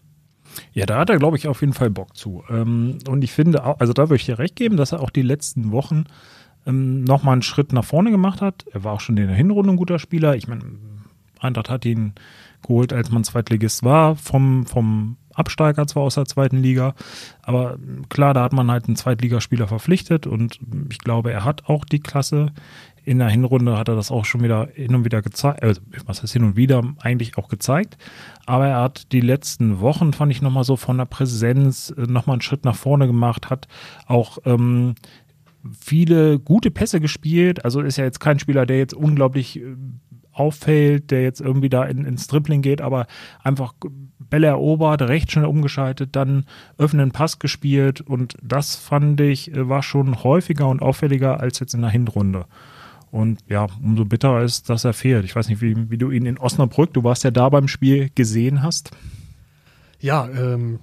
Ja, 0.73 0.85
da 0.85 0.99
hat 0.99 1.09
er, 1.09 1.17
glaube 1.17 1.37
ich, 1.37 1.47
auf 1.47 1.61
jeden 1.61 1.73
Fall 1.73 1.89
Bock 1.89 2.15
zu. 2.15 2.43
Ähm, 2.49 2.99
und 3.07 3.23
ich 3.23 3.31
finde, 3.31 3.63
also 3.63 3.93
da 3.93 4.03
würde 4.03 4.15
ich 4.15 4.25
dir 4.25 4.39
recht 4.39 4.55
geben, 4.55 4.77
dass 4.77 4.91
er 4.91 5.01
auch 5.01 5.09
die 5.09 5.21
letzten 5.21 5.71
Wochen 5.71 6.05
ähm, 6.65 7.03
nochmal 7.03 7.33
einen 7.33 7.41
Schritt 7.41 7.73
nach 7.73 7.85
vorne 7.85 8.11
gemacht 8.11 8.41
hat. 8.41 8.65
Er 8.71 8.83
war 8.83 8.93
auch 8.93 9.01
schon 9.01 9.17
in 9.17 9.27
der 9.27 9.35
Hinrunde 9.35 9.71
ein 9.71 9.77
guter 9.77 9.99
Spieler. 9.99 10.35
Ich 10.35 10.47
meine, 10.47 10.63
Eintracht 11.39 11.69
hat 11.69 11.85
ihn 11.85 12.13
geholt, 12.61 12.93
als 12.93 13.11
man 13.11 13.23
Zweitligist 13.23 13.83
war, 13.83 14.15
vom, 14.15 14.65
vom 14.65 15.17
Absteiger 15.33 15.87
zwar 15.87 16.03
aus 16.03 16.15
der 16.15 16.25
zweiten 16.25 16.57
Liga, 16.57 16.93
aber 17.41 17.77
klar, 18.09 18.33
da 18.33 18.43
hat 18.43 18.51
man 18.51 18.69
halt 18.69 18.87
einen 18.87 18.97
Zweitligaspieler 18.97 19.67
verpflichtet 19.67 20.27
und 20.27 20.59
ich 20.91 20.99
glaube, 20.99 21.31
er 21.31 21.45
hat 21.45 21.67
auch 21.67 21.85
die 21.85 22.01
Klasse 22.01 22.51
in 23.03 23.19
der 23.19 23.29
Hinrunde 23.29 23.77
hat 23.77 23.87
er 23.87 23.95
das 23.95 24.11
auch 24.11 24.25
schon 24.25 24.43
wieder 24.43 24.69
hin 24.73 24.95
und 24.95 25.05
wieder 25.05 25.21
gezeigt, 25.21 25.63
also 25.63 25.81
was 26.05 26.21
heißt 26.21 26.33
hin 26.33 26.43
und 26.43 26.55
wieder 26.55 26.83
eigentlich 26.99 27.37
auch 27.37 27.47
gezeigt. 27.47 27.97
Aber 28.45 28.67
er 28.67 28.81
hat 28.81 29.11
die 29.11 29.21
letzten 29.21 29.79
Wochen, 29.79 30.13
fand 30.13 30.31
ich 30.31 30.41
nochmal 30.41 30.63
so 30.63 30.75
von 30.75 30.97
der 30.97 31.05
Präsenz 31.05 31.93
äh, 31.97 32.01
nochmal 32.03 32.35
einen 32.35 32.41
Schritt 32.41 32.65
nach 32.65 32.75
vorne 32.75 33.07
gemacht, 33.07 33.49
hat 33.49 33.67
auch 34.07 34.39
ähm, 34.45 34.95
viele 35.77 36.39
gute 36.39 36.71
Pässe 36.71 36.99
gespielt. 36.99 37.65
Also 37.65 37.81
ist 37.81 37.97
ja 37.97 38.05
jetzt 38.05 38.19
kein 38.19 38.39
Spieler, 38.39 38.65
der 38.65 38.77
jetzt 38.77 38.93
unglaublich 38.93 39.59
äh, 39.59 39.75
auffällt, 40.31 41.11
der 41.11 41.21
jetzt 41.21 41.41
irgendwie 41.41 41.69
da 41.69 41.83
in, 41.83 42.05
ins 42.05 42.27
Dribbling 42.27 42.61
geht, 42.61 42.81
aber 42.81 43.07
einfach 43.43 43.73
Bälle 44.29 44.47
erobert, 44.47 45.01
recht 45.01 45.31
schnell 45.31 45.45
umgeschaltet, 45.45 46.15
dann 46.15 46.45
öffnen 46.77 47.11
Pass 47.11 47.39
gespielt 47.39 48.01
und 48.01 48.35
das 48.41 48.75
fand 48.75 49.19
ich 49.21 49.51
war 49.53 49.83
schon 49.83 50.23
häufiger 50.23 50.67
und 50.67 50.81
auffälliger 50.81 51.39
als 51.39 51.59
jetzt 51.59 51.73
in 51.73 51.81
der 51.81 51.89
Hinrunde. 51.89 52.45
Und 53.11 53.39
ja, 53.47 53.67
umso 53.81 54.05
bitterer 54.05 54.43
ist, 54.43 54.69
dass 54.69 54.83
er 54.83 54.93
fehlt. 54.93 55.25
Ich 55.25 55.35
weiß 55.35 55.49
nicht, 55.49 55.61
wie, 55.61 55.89
wie 55.89 55.97
du 55.97 56.11
ihn 56.11 56.25
in 56.25 56.37
Osnabrück, 56.37 56.93
du 56.93 57.03
warst 57.03 57.23
ja 57.23 57.31
da 57.31 57.49
beim 57.49 57.67
Spiel, 57.67 58.09
gesehen 58.13 58.61
hast. 58.61 58.91
Ja, 59.99 60.27
ähm, 60.29 60.79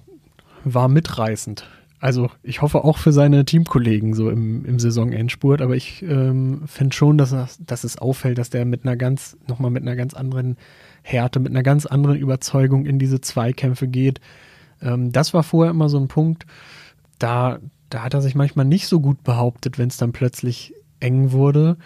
war 0.63 0.87
mitreißend. 0.89 1.67
Also 1.99 2.29
ich 2.43 2.61
hoffe 2.61 2.83
auch 2.83 2.97
für 2.97 3.11
seine 3.11 3.43
Teamkollegen 3.43 4.13
so 4.13 4.29
im, 4.29 4.65
im 4.65 4.77
Saisonendspurt, 4.77 5.61
aber 5.61 5.75
ich 5.75 6.03
ähm, 6.03 6.61
finde 6.67 6.95
schon, 6.95 7.17
dass, 7.17 7.33
er, 7.33 7.49
dass 7.65 7.83
es 7.83 7.97
auffällt, 7.97 8.37
dass 8.37 8.51
der 8.51 8.65
mit 8.65 8.83
einer 8.83 8.95
ganz, 8.95 9.35
nochmal 9.47 9.71
mit 9.71 9.81
einer 9.81 9.95
ganz 9.95 10.13
anderen 10.13 10.57
Härte, 11.01 11.39
mit 11.39 11.51
einer 11.51 11.63
ganz 11.63 11.87
anderen 11.87 12.17
Überzeugung 12.17 12.85
in 12.85 12.99
diese 12.99 13.19
Zweikämpfe 13.19 13.87
geht. 13.87 14.21
Ähm, 14.79 15.11
das 15.11 15.33
war 15.33 15.41
vorher 15.41 15.71
immer 15.71 15.89
so 15.89 15.97
ein 15.97 16.07
Punkt, 16.07 16.45
da, 17.17 17.57
da 17.89 18.03
hat 18.03 18.13
er 18.13 18.21
sich 18.21 18.35
manchmal 18.35 18.65
nicht 18.65 18.87
so 18.87 18.99
gut 18.99 19.23
behauptet, 19.23 19.79
wenn 19.79 19.87
es 19.87 19.97
dann 19.97 20.11
plötzlich 20.11 20.75
eng 20.99 21.31
wurde. 21.31 21.77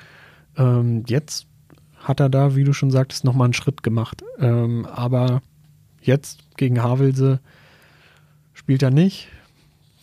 Ähm, 0.58 1.04
jetzt 1.08 1.48
hat 1.98 2.20
er 2.20 2.30
da, 2.30 2.56
wie 2.56 2.64
du 2.64 2.74
schon 2.74 2.92
sagtest, 2.92 3.24
nochmal 3.24 3.46
einen 3.46 3.54
Schritt 3.54 3.84
gemacht. 3.84 4.24
Ähm, 4.40 4.86
aber 4.86 5.42
jetzt 6.02 6.40
gegen 6.58 6.82
Havelse 6.82 7.40
spielt 8.54 8.84
er 8.84 8.92
nicht. 8.92 9.30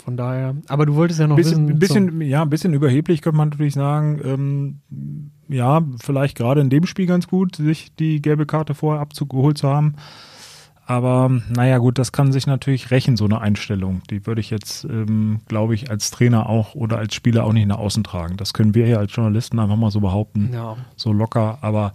Von 0.05 0.17
daher, 0.17 0.57
aber 0.69 0.87
du 0.87 0.95
wolltest 0.95 1.21
ja 1.21 1.27
noch 1.27 1.37
bisschen, 1.37 1.69
wissen. 1.69 1.79
Bisschen, 2.09 2.21
ja, 2.23 2.41
ein 2.41 2.49
bisschen 2.49 2.73
überheblich 2.73 3.21
könnte 3.21 3.37
man 3.37 3.51
natürlich 3.51 3.75
sagen. 3.75 4.21
Ähm, 4.25 5.31
ja, 5.49 5.83
vielleicht 6.01 6.37
gerade 6.37 6.63
in 6.63 6.71
dem 6.71 6.87
Spiel 6.87 7.05
ganz 7.05 7.29
gut, 7.29 7.57
sich 7.57 7.95
die 7.97 8.23
gelbe 8.23 8.47
Karte 8.47 8.75
vorher 8.75 9.03
abgeholt 9.03 9.59
zu 9.59 9.69
haben. 9.69 9.97
Aber 10.89 11.31
naja, 11.55 11.77
gut, 11.77 11.99
das 11.99 12.13
kann 12.13 12.33
sich 12.33 12.47
natürlich 12.47 12.91
rächen, 12.91 13.19
so 13.19 13.27
eine 13.27 13.43
Einstellung. 13.43 14.01
Die 14.09 14.27
würde 14.27 14.41
ich 14.41 14.49
jetzt, 14.49 14.85
ähm, 14.85 15.41
glaube 15.47 15.75
ich, 15.75 15.91
als 15.91 16.11
Trainer 16.11 16.49
auch 16.49 16.75
oder 16.75 16.97
als 16.97 17.15
Spieler 17.15 17.45
auch 17.45 17.53
nicht 17.53 17.67
nach 17.67 17.77
außen 17.77 18.05
tragen. 18.05 18.39
Das 18.39 18.55
können 18.55 18.75
wir 18.75 18.87
hier 18.87 18.99
als 18.99 19.15
Journalisten 19.15 19.59
einfach 19.59 19.77
mal 19.77 19.91
so 19.91 20.01
behaupten. 20.01 20.49
Ja. 20.51 20.79
So 20.97 21.13
locker. 21.13 21.59
Aber 21.61 21.93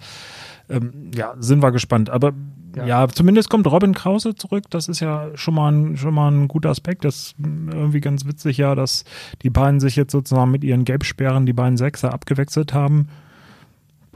ähm, 0.70 1.10
ja, 1.16 1.34
sind 1.40 1.64
wir 1.64 1.72
gespannt. 1.72 2.12
Aber 2.12 2.34
ja. 2.76 2.86
ja. 2.86 3.08
zumindest 3.08 3.50
kommt 3.50 3.66
Robin 3.66 3.96
Krause 3.96 4.36
zurück. 4.36 4.66
Das 4.70 4.88
ist 4.88 5.00
ja 5.00 5.30
schon 5.34 5.56
mal 5.56 5.72
ein, 5.72 5.98
schon 5.98 6.14
mal 6.14 6.30
ein 6.30 6.48
guter 6.48 6.70
Aspekt. 6.70 7.04
Das 7.04 7.16
ist 7.16 7.36
irgendwie 7.40 8.00
ganz 8.00 8.28
witzig, 8.28 8.58
ja, 8.58 8.76
dass 8.76 9.06
die 9.42 9.50
beiden 9.50 9.80
sich 9.80 9.96
jetzt 9.96 10.12
sozusagen 10.12 10.52
mit 10.52 10.64
ihren 10.64 10.86
Gelbsperren, 10.86 11.48
die 11.48 11.54
beiden 11.54 11.78
Sechser, 11.78 12.14
abgewechselt 12.14 12.76
haben. 12.76 13.10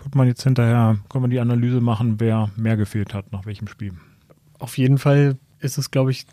Wird 0.04 0.14
man 0.14 0.28
jetzt 0.28 0.44
hinterher, 0.44 0.98
können 1.10 1.24
wir 1.24 1.30
die 1.30 1.40
Analyse 1.40 1.82
machen, 1.82 2.20
wer 2.20 2.52
mehr 2.56 2.78
gefehlt 2.78 3.16
hat, 3.16 3.32
nach 3.32 3.48
welchem 3.48 3.68
Spiel 3.68 3.94
auf 4.60 4.78
jeden 4.78 4.98
Fall 4.98 5.38
ist 5.60 5.78
es, 5.78 5.92
glaube 5.92 6.12
ich, 6.12 6.26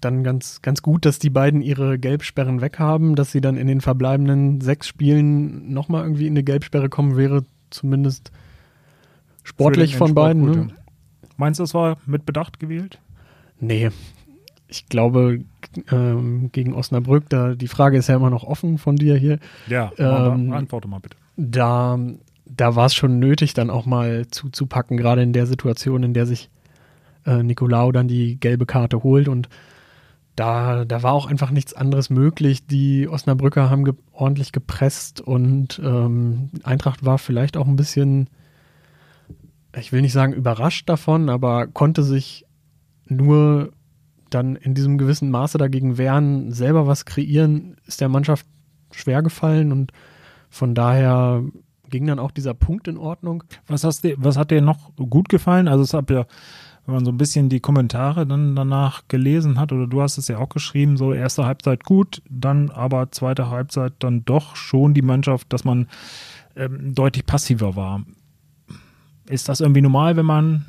dann 0.00 0.24
ganz, 0.24 0.62
ganz 0.62 0.82
gut, 0.82 1.04
dass 1.04 1.18
die 1.18 1.30
beiden 1.30 1.60
ihre 1.60 1.98
Gelbsperren 1.98 2.60
weghaben, 2.60 3.16
dass 3.16 3.32
sie 3.32 3.40
dann 3.40 3.56
in 3.56 3.66
den 3.66 3.80
verbleibenden 3.80 4.60
sechs 4.60 4.88
Spielen 4.88 5.72
nochmal 5.72 6.04
irgendwie 6.04 6.26
in 6.26 6.32
eine 6.32 6.42
Gelbsperre 6.42 6.88
kommen, 6.88 7.16
wäre 7.16 7.44
zumindest 7.70 8.32
sportlich 9.44 9.96
von 9.96 10.14
beiden. 10.14 10.50
Ne? 10.50 10.68
Meinst 11.36 11.60
du, 11.60 11.64
das 11.64 11.74
war 11.74 11.98
mit 12.06 12.26
Bedacht 12.26 12.60
gewählt? 12.60 12.98
Nee. 13.58 13.90
Ich 14.68 14.86
glaube, 14.86 15.40
ähm, 15.90 16.50
gegen 16.52 16.74
Osnabrück, 16.74 17.28
da 17.28 17.54
die 17.54 17.68
Frage 17.68 17.98
ist 17.98 18.08
ja 18.08 18.16
immer 18.16 18.30
noch 18.30 18.44
offen 18.44 18.78
von 18.78 18.96
dir 18.96 19.16
hier. 19.16 19.38
Ja, 19.66 19.92
Ähm, 19.98 20.52
antworte 20.52 20.88
mal 20.88 21.00
bitte. 21.00 21.16
Da, 21.36 21.98
da 22.46 22.76
war 22.76 22.86
es 22.86 22.94
schon 22.94 23.18
nötig, 23.18 23.52
dann 23.52 23.68
auch 23.68 23.84
mal 23.84 24.26
zuzupacken, 24.28 24.96
gerade 24.96 25.22
in 25.22 25.32
der 25.32 25.46
Situation, 25.46 26.02
in 26.04 26.14
der 26.14 26.26
sich 26.26 26.50
äh, 27.26 27.42
Nicolau 27.42 27.92
dann 27.92 28.08
die 28.08 28.38
gelbe 28.38 28.66
Karte 28.66 29.02
holt 29.02 29.28
und 29.28 29.48
da, 30.36 30.84
da 30.84 31.02
war 31.02 31.12
auch 31.12 31.26
einfach 31.26 31.50
nichts 31.50 31.74
anderes 31.74 32.08
möglich. 32.08 32.66
Die 32.66 33.08
Osnabrücker 33.08 33.68
haben 33.68 33.84
ge 33.84 33.94
ordentlich 34.12 34.52
gepresst 34.52 35.20
und 35.20 35.80
ähm, 35.84 36.50
Eintracht 36.62 37.04
war 37.04 37.18
vielleicht 37.18 37.56
auch 37.56 37.66
ein 37.66 37.76
bisschen, 37.76 38.30
ich 39.76 39.92
will 39.92 40.00
nicht 40.00 40.12
sagen 40.12 40.32
überrascht 40.32 40.88
davon, 40.88 41.28
aber 41.28 41.66
konnte 41.66 42.02
sich 42.02 42.46
nur 43.06 43.72
dann 44.30 44.56
in 44.56 44.74
diesem 44.74 44.96
gewissen 44.96 45.30
Maße 45.30 45.58
dagegen 45.58 45.98
wehren, 45.98 46.52
selber 46.52 46.86
was 46.86 47.04
kreieren, 47.04 47.76
ist 47.86 48.00
der 48.00 48.08
Mannschaft 48.08 48.46
schwer 48.92 49.22
gefallen 49.22 49.72
und 49.72 49.92
von 50.48 50.74
daher 50.74 51.42
ging 51.90 52.06
dann 52.06 52.18
auch 52.18 52.30
dieser 52.30 52.54
Punkt 52.54 52.88
in 52.88 52.96
Ordnung. 52.96 53.44
Was, 53.66 53.84
hast 53.84 54.04
du, 54.04 54.14
was 54.16 54.36
hat 54.36 54.50
dir 54.50 54.62
noch 54.62 54.96
gut 54.96 55.28
gefallen? 55.28 55.68
Also 55.68 55.82
es 55.82 55.92
hat 55.92 56.08
ja, 56.10 56.24
wenn 56.86 56.94
man 56.94 57.04
so 57.04 57.12
ein 57.12 57.18
bisschen 57.18 57.48
die 57.48 57.60
Kommentare 57.60 58.26
dann 58.26 58.56
danach 58.56 59.02
gelesen 59.08 59.58
hat, 59.58 59.72
oder 59.72 59.86
du 59.86 60.02
hast 60.02 60.18
es 60.18 60.28
ja 60.28 60.38
auch 60.38 60.48
geschrieben, 60.48 60.96
so 60.96 61.12
erste 61.12 61.44
Halbzeit 61.46 61.84
gut, 61.84 62.22
dann 62.28 62.70
aber 62.70 63.10
zweite 63.12 63.50
Halbzeit 63.50 63.92
dann 64.00 64.24
doch 64.24 64.56
schon 64.56 64.94
die 64.94 65.02
Mannschaft, 65.02 65.52
dass 65.52 65.64
man 65.64 65.88
ähm, 66.56 66.94
deutlich 66.94 67.26
passiver 67.26 67.76
war. 67.76 68.02
Ist 69.28 69.48
das 69.48 69.60
irgendwie 69.60 69.82
normal, 69.82 70.16
wenn 70.16 70.26
man 70.26 70.66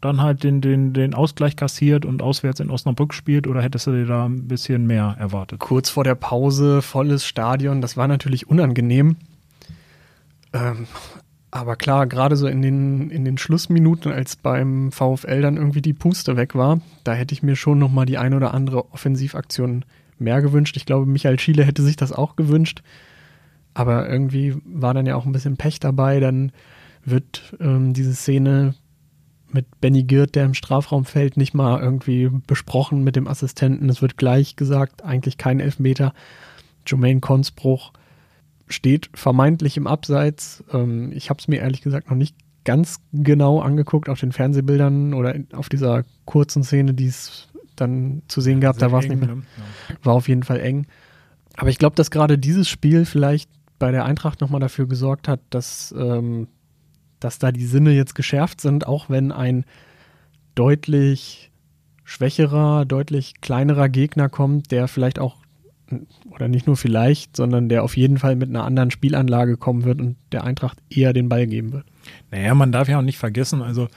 dann 0.00 0.20
halt 0.20 0.42
den, 0.42 0.60
den, 0.60 0.92
den 0.92 1.14
Ausgleich 1.14 1.54
kassiert 1.54 2.04
und 2.04 2.22
auswärts 2.22 2.60
in 2.60 2.70
Osnabrück 2.70 3.14
spielt, 3.14 3.46
oder 3.46 3.62
hättest 3.62 3.86
du 3.86 3.92
dir 3.92 4.06
da 4.06 4.26
ein 4.26 4.48
bisschen 4.48 4.86
mehr 4.86 5.16
erwartet? 5.18 5.60
Kurz 5.60 5.90
vor 5.90 6.02
der 6.02 6.16
Pause, 6.16 6.82
volles 6.82 7.24
Stadion, 7.24 7.80
das 7.80 7.96
war 7.96 8.08
natürlich 8.08 8.48
unangenehm. 8.48 9.16
Ähm, 10.52 10.86
aber 11.54 11.76
klar, 11.76 12.06
gerade 12.06 12.34
so 12.34 12.46
in 12.46 12.62
den, 12.62 13.10
in 13.10 13.26
den 13.26 13.36
Schlussminuten, 13.36 14.10
als 14.10 14.36
beim 14.36 14.90
VfL 14.90 15.42
dann 15.42 15.58
irgendwie 15.58 15.82
die 15.82 15.92
Puste 15.92 16.34
weg 16.34 16.54
war, 16.54 16.80
da 17.04 17.12
hätte 17.12 17.34
ich 17.34 17.42
mir 17.42 17.56
schon 17.56 17.78
nochmal 17.78 18.06
die 18.06 18.16
ein 18.16 18.32
oder 18.32 18.54
andere 18.54 18.90
Offensivaktion 18.90 19.84
mehr 20.18 20.40
gewünscht. 20.40 20.78
Ich 20.78 20.86
glaube, 20.86 21.04
Michael 21.04 21.38
Schiele 21.38 21.64
hätte 21.64 21.82
sich 21.82 21.96
das 21.96 22.10
auch 22.10 22.36
gewünscht. 22.36 22.82
Aber 23.74 24.08
irgendwie 24.08 24.56
war 24.64 24.94
dann 24.94 25.04
ja 25.04 25.14
auch 25.14 25.26
ein 25.26 25.32
bisschen 25.32 25.58
Pech 25.58 25.78
dabei. 25.78 26.20
Dann 26.20 26.52
wird 27.04 27.54
ähm, 27.60 27.92
diese 27.92 28.14
Szene 28.14 28.74
mit 29.50 29.66
Benny 29.82 30.04
Girt, 30.04 30.34
der 30.34 30.46
im 30.46 30.54
Strafraum 30.54 31.04
fällt, 31.04 31.36
nicht 31.36 31.52
mal 31.52 31.82
irgendwie 31.82 32.30
besprochen 32.46 33.04
mit 33.04 33.14
dem 33.14 33.28
Assistenten. 33.28 33.90
Es 33.90 34.00
wird 34.00 34.16
gleich 34.16 34.56
gesagt, 34.56 35.04
eigentlich 35.04 35.36
kein 35.36 35.60
Elfmeter. 35.60 36.14
Jermaine 36.86 37.20
Konsbruch 37.20 37.92
steht 38.72 39.10
vermeintlich 39.14 39.76
im 39.76 39.86
Abseits. 39.86 40.64
Ähm, 40.72 41.12
ich 41.12 41.30
habe 41.30 41.38
es 41.38 41.48
mir 41.48 41.60
ehrlich 41.60 41.82
gesagt 41.82 42.10
noch 42.10 42.16
nicht 42.16 42.36
ganz 42.64 43.00
genau 43.12 43.60
angeguckt 43.60 44.08
auf 44.08 44.20
den 44.20 44.32
Fernsehbildern 44.32 45.14
oder 45.14 45.34
auf 45.52 45.68
dieser 45.68 46.04
kurzen 46.24 46.62
Szene, 46.62 46.94
die 46.94 47.06
es 47.06 47.48
dann 47.76 48.22
zu 48.28 48.40
sehen 48.40 48.60
gab. 48.60 48.76
Sehr 48.76 48.88
da 48.88 48.92
war 48.92 49.00
es 49.00 49.08
nicht 49.08 49.20
mehr. 49.20 49.36
ne? 49.36 49.42
War 50.02 50.14
auf 50.14 50.28
jeden 50.28 50.42
Fall 50.42 50.60
eng. 50.60 50.86
Aber 51.56 51.70
ich 51.70 51.78
glaube, 51.78 51.96
dass 51.96 52.10
gerade 52.10 52.38
dieses 52.38 52.68
Spiel 52.68 53.04
vielleicht 53.04 53.50
bei 53.78 53.90
der 53.90 54.04
Eintracht 54.04 54.40
nochmal 54.40 54.60
dafür 54.60 54.86
gesorgt 54.86 55.28
hat, 55.28 55.40
dass, 55.50 55.92
ähm, 55.98 56.48
dass 57.20 57.38
da 57.38 57.50
die 57.52 57.66
Sinne 57.66 57.92
jetzt 57.92 58.14
geschärft 58.14 58.60
sind, 58.60 58.86
auch 58.86 59.10
wenn 59.10 59.32
ein 59.32 59.64
deutlich 60.54 61.50
schwächerer, 62.04 62.84
deutlich 62.84 63.40
kleinerer 63.40 63.88
Gegner 63.88 64.28
kommt, 64.28 64.70
der 64.70 64.86
vielleicht 64.86 65.18
auch, 65.18 65.38
oder 66.30 66.48
nicht 66.48 66.66
nur 66.66 66.76
vielleicht, 66.76 67.36
sondern 67.36 67.68
der 67.68 67.82
auf 67.84 67.96
jeden 67.96 68.18
Fall 68.18 68.36
mit 68.36 68.48
einer 68.48 68.64
anderen 68.64 68.90
Spielanlage 68.90 69.56
kommen 69.56 69.84
wird 69.84 70.00
und 70.00 70.16
der 70.32 70.44
Eintracht 70.44 70.78
eher 70.90 71.12
den 71.12 71.28
Ball 71.28 71.46
geben 71.46 71.72
wird. 71.72 71.86
Naja, 72.30 72.54
man 72.54 72.72
darf 72.72 72.88
ja 72.88 72.98
auch 72.98 73.02
nicht 73.02 73.18
vergessen, 73.18 73.62
also 73.62 73.88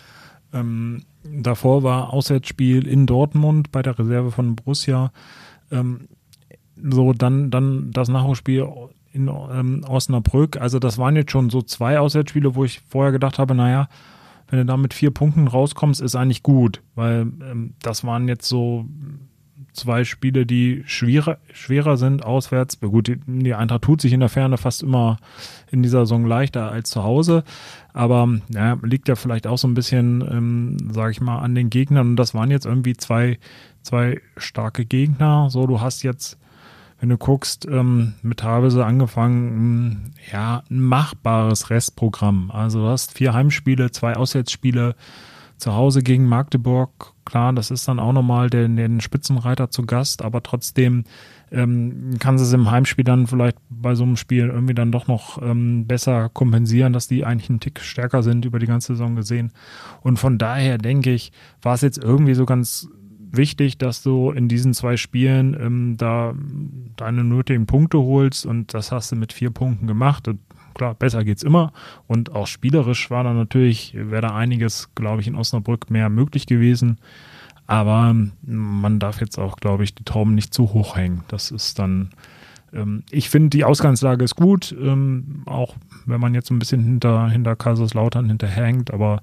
ähm, 0.54 1.04
davor 1.24 1.84
war 1.84 2.14
Auswärtsspiel 2.14 2.88
in 2.88 3.06
Dortmund 3.06 3.72
bei 3.72 3.82
der 3.82 3.98
Reserve 3.98 4.32
von 4.32 4.56
Borussia. 4.56 5.12
Ähm, 5.72 6.08
so, 6.82 7.14
dann, 7.14 7.52
dann 7.52 7.92
das 7.92 8.10
Nachholspiel 8.10 8.68
in 9.12 9.28
ähm, 9.28 9.84
Osnabrück. 9.88 10.58
Also 10.58 10.80
das 10.80 10.98
waren 10.98 11.16
jetzt 11.16 11.32
schon 11.32 11.50
so 11.50 11.62
zwei 11.62 12.00
Auswärtsspiele, 12.00 12.56
wo 12.56 12.66
ich 12.66 12.82
vorher 12.88 13.12
gedacht 13.12 13.40
habe, 13.40 13.56
naja, 13.56 13.88
wenn 14.50 14.60
du 14.60 14.66
da 14.66 14.78
mit 14.78 14.94
vier 14.94 15.12
Punkten 15.12 15.48
rauskommst, 15.48 16.02
ist 16.02 16.16
eigentlich 16.16 16.44
gut, 16.44 16.82
weil 16.96 17.22
ähm, 17.22 17.74
das 17.82 18.04
waren 18.04 18.28
jetzt 18.28 18.48
so 18.48 18.86
zwei 19.76 20.04
Spiele, 20.04 20.46
die 20.46 20.84
schwerer, 20.86 21.38
schwerer 21.54 21.98
sind 21.98 22.24
auswärts. 22.24 22.80
Gut, 22.80 23.08
die, 23.08 23.18
die 23.28 23.54
Eintracht 23.54 23.84
tut 23.84 24.02
sich 24.02 24.14
in 24.14 24.20
der 24.20 24.30
Ferne 24.30 24.58
fast 24.58 24.84
immer 24.84 25.18
in 25.72 25.84
dieser 25.84 26.02
Saison 26.02 26.26
leichter 26.26 26.72
als 26.72 26.90
zu 26.90 27.04
Hause. 27.04 27.44
Aber 27.94 28.28
ja, 28.50 28.78
liegt 28.82 29.08
ja 29.08 29.16
vielleicht 29.16 29.48
auch 29.48 29.58
so 29.58 29.68
ein 29.68 29.74
bisschen, 29.74 30.22
ähm, 30.30 30.78
sage 30.92 31.12
ich 31.12 31.22
mal, 31.22 31.40
an 31.40 31.56
den 31.56 31.70
Gegnern. 31.70 32.10
Und 32.10 32.16
das 32.16 32.34
waren 32.34 32.52
jetzt 32.52 32.66
irgendwie 32.66 32.98
zwei, 32.98 33.38
zwei 33.82 34.22
starke 34.38 34.86
Gegner. 34.86 35.50
So, 35.50 35.68
du 35.68 35.82
hast 35.82 36.04
jetzt, 36.04 36.38
wenn 37.00 37.10
du 37.10 37.18
guckst, 37.18 37.66
ähm, 37.70 38.16
mit 38.22 38.44
Havelse 38.44 38.86
angefangen, 38.86 39.88
mh, 39.88 39.98
ja, 40.32 40.64
ein 40.70 40.80
machbares 40.80 41.70
Restprogramm. 41.70 42.52
Also 42.52 42.80
du 42.80 42.88
hast 42.88 43.18
vier 43.18 43.34
Heimspiele, 43.34 43.92
zwei 43.92 44.16
Auswärtsspiele, 44.16 44.96
zu 45.58 45.74
Hause 45.74 46.04
gegen 46.04 46.26
Magdeburg, 46.26 47.14
klar, 47.26 47.54
das 47.54 47.72
ist 47.72 47.88
dann 47.88 48.00
auch 48.00 48.14
nochmal 48.14 48.50
den, 48.50 48.76
den 48.76 49.02
Spitzenreiter 49.02 49.70
zu 49.70 49.86
Gast, 49.86 50.24
aber 50.24 50.44
trotzdem 50.44 51.04
ähm, 51.52 52.18
kann 52.20 52.36
es 52.36 52.54
im 52.54 52.70
Heimspiel 52.72 53.04
dann 53.04 53.28
vielleicht 53.28 53.58
bei 53.70 53.96
so 53.96 54.04
einem 54.04 54.18
Spiel 54.18 54.48
irgendwie 54.48 54.74
dann 54.74 54.92
doch 54.92 55.08
noch 55.08 55.42
ähm, 55.42 55.88
besser 55.88 56.30
kompensieren, 56.30 56.94
dass 56.94 57.08
die 57.08 57.26
eigentlich 57.26 57.50
einen 57.50 57.60
Tick 57.60 57.80
stärker 57.80 58.24
sind 58.24 58.46
über 58.46 58.60
die 58.60 58.66
ganze 58.66 58.94
Saison 58.94 59.16
gesehen. 59.16 59.52
Und 60.02 60.18
von 60.18 60.38
daher 60.38 60.78
denke 60.78 61.12
ich, 61.12 61.32
war 61.62 61.76
es 61.76 61.82
jetzt 61.82 61.98
irgendwie 61.98 62.34
so 62.34 62.46
ganz 62.46 62.90
wichtig, 63.32 63.78
dass 63.78 64.02
du 64.04 64.32
in 64.32 64.48
diesen 64.48 64.74
zwei 64.74 64.98
Spielen 64.98 65.58
ähm, 65.60 65.96
da 65.98 66.34
deine 66.96 67.24
nötigen 67.24 67.66
Punkte 67.66 68.00
holst 68.00 68.46
und 68.46 68.74
das 68.74 68.92
hast 68.92 69.12
du 69.12 69.16
mit 69.16 69.34
vier 69.34 69.52
Punkten 69.52 69.88
gemacht. 69.88 70.28
Und 70.28 70.40
klar, 70.76 70.94
besser 70.94 71.24
geht's 71.24 71.42
immer. 71.42 71.74
Und 72.06 72.34
auch 72.34 72.46
spielerisch 72.46 73.10
war 73.10 73.24
da 73.24 73.34
natürlich, 73.34 73.96
wäre 73.96 74.22
da 74.22 74.36
einiges, 74.36 74.94
glaube 74.94 75.22
ich, 75.22 75.28
in 75.28 75.36
Osnabrück 75.36 75.90
mehr 75.90 76.10
möglich 76.10 76.46
gewesen. 76.46 77.00
Aber 77.68 78.10
ähm, 78.12 78.34
man 78.46 79.00
darf 79.00 79.20
jetzt 79.20 79.40
auch, 79.40 79.58
glaube 79.58 79.84
ich, 79.84 79.96
die 79.96 80.04
Tauben 80.04 80.36
nicht 80.36 80.54
zu 80.54 80.74
hoch 80.74 80.96
hängen. 80.96 81.24
Das 81.30 81.50
ist 81.50 81.80
dann, 81.80 82.12
ähm, 82.74 83.04
ich 83.10 83.30
finde, 83.30 83.50
die 83.50 83.64
Ausgangslage 83.64 84.24
ist 84.24 84.36
gut, 84.36 84.76
ähm, 84.80 85.42
auch 85.46 85.76
wenn 86.06 86.22
man 86.22 86.36
jetzt 86.36 86.52
ein 86.52 86.60
bisschen 86.60 86.84
hinter, 86.84 87.30
hinter 87.30 87.56
Kaiserslautern 87.56 88.28
hinterhängt, 88.28 88.94
aber 88.94 89.20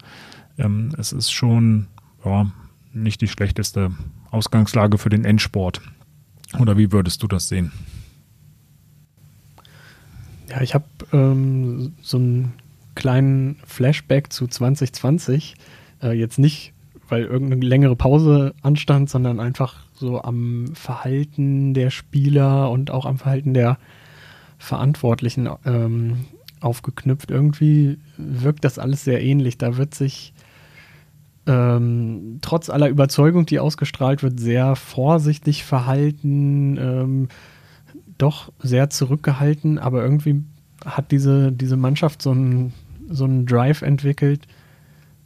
ähm, 0.59 0.93
es 0.99 1.13
ist 1.13 1.31
schon 1.31 1.87
ja, 2.25 2.51
nicht 2.93 3.21
die 3.21 3.29
schlechteste 3.29 3.93
Ausgangslage 4.31 4.99
für 4.99 5.11
den 5.11 5.25
Endsport. 5.25 5.81
Oder 6.59 6.77
wie 6.77 6.93
würdest 6.93 7.23
du 7.23 7.29
das 7.29 7.49
sehen? 7.49 7.71
Ja, 10.53 10.61
ich 10.61 10.75
habe 10.75 10.85
ähm, 11.15 11.95
so 12.03 12.19
einen 12.19 12.53
kleinen 12.95 13.57
Flashback 13.65 14.31
zu 14.31 14.47
2020. 14.47 15.55
Äh, 16.03 16.13
jetzt 16.13 16.39
nicht, 16.39 16.75
weil 17.09 17.25
irgendeine 17.25 17.65
längere 17.65 17.97
Pause 17.97 18.55
anstand, 18.61 19.09
sondern 19.09 19.41
einfach 19.41 19.77
so 19.95 20.21
am 20.21 20.75
Verhalten 20.75 21.73
der 21.73 21.89
Spieler 21.89 22.71
und 22.71 22.91
auch 22.91 23.07
am 23.07 23.17
Verhalten 23.17 23.55
der 23.55 23.79
Verantwortlichen 24.59 25.49
ähm, 25.65 26.27
aufgeknüpft. 26.61 27.31
Irgendwie 27.31 27.97
wirkt 28.19 28.67
das 28.67 28.79
alles 28.79 29.05
sehr 29.05 29.23
ähnlich. 29.23 29.57
Da 29.57 29.79
wird 29.79 29.95
sich 29.95 30.35
ähm, 31.47 32.41
trotz 32.43 32.69
aller 32.69 32.91
Überzeugung, 32.91 33.47
die 33.47 33.59
ausgestrahlt 33.59 34.23
wird, 34.23 34.39
sehr 34.39 34.77
vorsichtig 34.77 35.65
verhalten. 35.65 36.77
Ähm, 36.77 37.29
doch 38.23 38.53
sehr 38.61 38.91
zurückgehalten, 38.91 39.79
aber 39.79 40.03
irgendwie 40.03 40.43
hat 40.85 41.11
diese, 41.11 41.53
diese 41.53 41.77
Mannschaft 41.77 42.23
so 42.23 42.31
einen, 42.31 42.73
so 43.09 43.25
einen 43.25 43.47
Drive 43.47 43.83
entwickelt, 43.83 44.47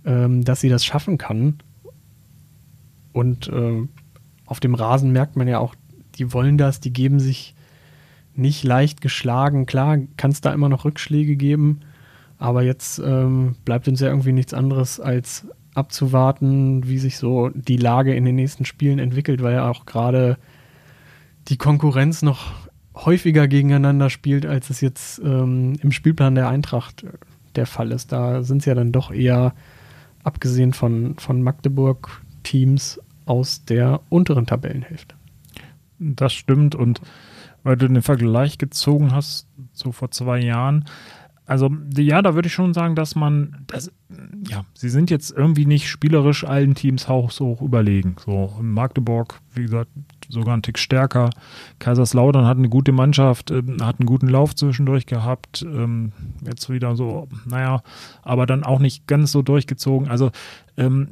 ähm, 0.05 0.45
dass 0.45 0.61
sie 0.61 0.69
das 0.69 0.85
schaffen 0.85 1.19
kann. 1.19 1.59
Und 3.12 3.49
äh, 3.49 3.87
auf 4.47 4.61
dem 4.61 4.75
Rasen 4.75 5.12
merkt 5.12 5.37
man 5.37 5.49
ja 5.49 5.59
auch, 5.59 5.75
die 6.17 6.33
wollen 6.33 6.59
das, 6.59 6.81
die 6.81 6.93
geben 6.93 7.21
sich 7.21 7.55
nicht 8.35 8.65
leicht 8.65 9.00
geschlagen. 9.00 9.67
Klar, 9.67 9.99
kann 10.17 10.31
es 10.31 10.41
da 10.41 10.53
immer 10.53 10.69
noch 10.69 10.85
Rückschläge 10.85 11.37
geben, 11.37 11.81
aber 12.38 12.62
jetzt 12.62 12.99
ähm, 12.99 13.57
bleibt 13.65 13.88
uns 13.88 14.00
ja 14.00 14.09
irgendwie 14.09 14.33
nichts 14.33 14.55
anderes 14.55 15.00
als 15.00 15.47
abzuwarten, 15.75 16.87
wie 16.87 16.99
sich 16.99 17.19
so 17.19 17.50
die 17.50 17.76
Lage 17.76 18.15
in 18.15 18.25
den 18.25 18.37
nächsten 18.37 18.65
Spielen 18.65 18.99
entwickelt, 18.99 19.43
weil 19.43 19.55
ja 19.55 19.69
auch 19.69 19.85
gerade 19.85 20.38
die 21.49 21.59
Konkurrenz 21.59 22.23
noch 22.23 22.66
häufiger 22.97 23.47
gegeneinander 23.47 24.11
spielt, 24.11 24.47
als 24.47 24.71
es 24.71 24.81
jetzt 24.81 25.21
ähm, 25.21 25.75
im 25.83 25.93
Spielplan 25.93 26.35
der 26.35 26.49
Eintracht 26.49 27.05
der 27.55 27.67
Fall 27.67 27.93
ist. 27.93 28.12
Da 28.12 28.43
sind 28.43 28.59
es 28.59 28.65
ja 28.65 28.75
dann 28.75 28.93
doch 28.93 29.11
eher, 29.11 29.55
abgesehen 30.25 30.73
von, 30.73 31.17
von 31.19 31.43
Magdeburg, 31.43 32.23
Teams 32.43 33.00
aus 33.26 33.65
der 33.65 34.00
unteren 34.09 34.47
Tabellenhälfte. 34.47 35.15
Das 35.99 36.33
stimmt 36.33 36.75
und 36.75 37.00
weil 37.62 37.76
du 37.76 37.88
den 37.88 38.03
Vergleich 38.03 38.59
gezogen 38.59 39.12
hast, 39.12 39.49
so 39.73 39.91
vor 39.91 40.11
zwei 40.11 40.41
Jahren, 40.41 40.85
also 41.47 41.71
ja, 41.97 42.23
da 42.23 42.35
würde 42.35 42.49
ich 42.49 42.55
schon 42.55 42.75
sagen, 42.75 42.97
dass 42.97 43.15
man, 43.15 43.65
das, 43.69 43.93
ja, 44.49 44.65
sie 44.75 44.88
sind 44.88 45.11
jetzt 45.11 45.31
irgendwie 45.31 45.65
nicht 45.65 45.88
spielerisch 45.88 46.45
allen 46.45 46.75
Teams 46.75 47.09
haushoch 47.09 47.62
überlegen. 47.62 48.17
So 48.25 48.53
Magdeburg, 48.61 49.41
wie 49.55 49.62
gesagt, 49.62 49.91
sogar 50.29 50.57
ein 50.57 50.62
Tick 50.62 50.76
stärker. 50.79 51.31
Kaiserslautern 51.79 52.47
hat 52.47 52.59
eine 52.59 52.69
gute 52.69 52.91
Mannschaft, 52.91 53.53
äh, 53.53 53.62
hat 53.81 54.00
einen 54.00 54.07
guten 54.07 54.29
Lauf 54.29 54.57
zwischendurch 54.57 55.07
gehabt. 55.07 55.62
Ähm, 55.62 56.12
jetzt 56.45 56.69
wieder 56.69 56.97
so, 56.97 57.29
naja, 57.45 57.83
aber 58.23 58.47
dann 58.47 58.65
auch 58.65 58.81
nicht 58.81 59.07
ganz 59.07 59.31
so 59.31 59.43
durchgezogen. 59.43 60.09
Also 60.09 60.33
ähm, 60.76 61.11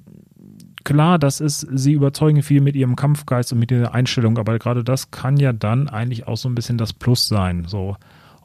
klar, 0.82 1.20
das 1.20 1.40
ist, 1.40 1.60
sie 1.60 1.92
überzeugen 1.92 2.42
viel 2.42 2.60
mit 2.60 2.74
ihrem 2.74 2.96
Kampfgeist 2.96 3.52
und 3.52 3.60
mit 3.60 3.70
dieser 3.70 3.94
Einstellung, 3.94 4.36
aber 4.38 4.58
gerade 4.58 4.82
das 4.82 5.12
kann 5.12 5.36
ja 5.36 5.52
dann 5.52 5.88
eigentlich 5.88 6.26
auch 6.26 6.36
so 6.36 6.48
ein 6.48 6.56
bisschen 6.56 6.76
das 6.76 6.92
Plus 6.92 7.28
sein. 7.28 7.66
So, 7.68 7.96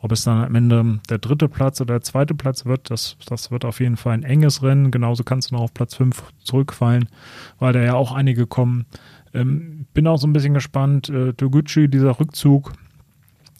ob 0.01 0.11
es 0.11 0.23
dann 0.23 0.43
am 0.43 0.55
Ende 0.55 0.99
der 1.09 1.17
dritte 1.17 1.49
Platz 1.49 1.81
oder 1.81 1.95
der 1.95 2.01
zweite 2.01 2.33
Platz 2.33 2.65
wird, 2.65 2.89
das, 2.89 3.17
das 3.25 3.51
wird 3.51 3.65
auf 3.65 3.79
jeden 3.79 3.97
Fall 3.97 4.13
ein 4.13 4.23
enges 4.23 4.63
Rennen. 4.63 4.91
Genauso 4.91 5.23
kannst 5.23 5.51
du 5.51 5.55
noch 5.55 5.61
auf 5.61 5.73
Platz 5.73 5.95
5 5.95 6.23
zurückfallen, 6.43 7.09
weil 7.59 7.73
da 7.73 7.81
ja 7.81 7.95
auch 7.95 8.13
einige 8.13 8.47
kommen. 8.47 8.85
Ähm, 9.33 9.85
bin 9.93 10.07
auch 10.07 10.17
so 10.17 10.27
ein 10.27 10.33
bisschen 10.33 10.53
gespannt. 10.53 11.09
Äh, 11.09 11.33
Toguchi, 11.33 11.89
dieser 11.89 12.19
Rückzug, 12.19 12.73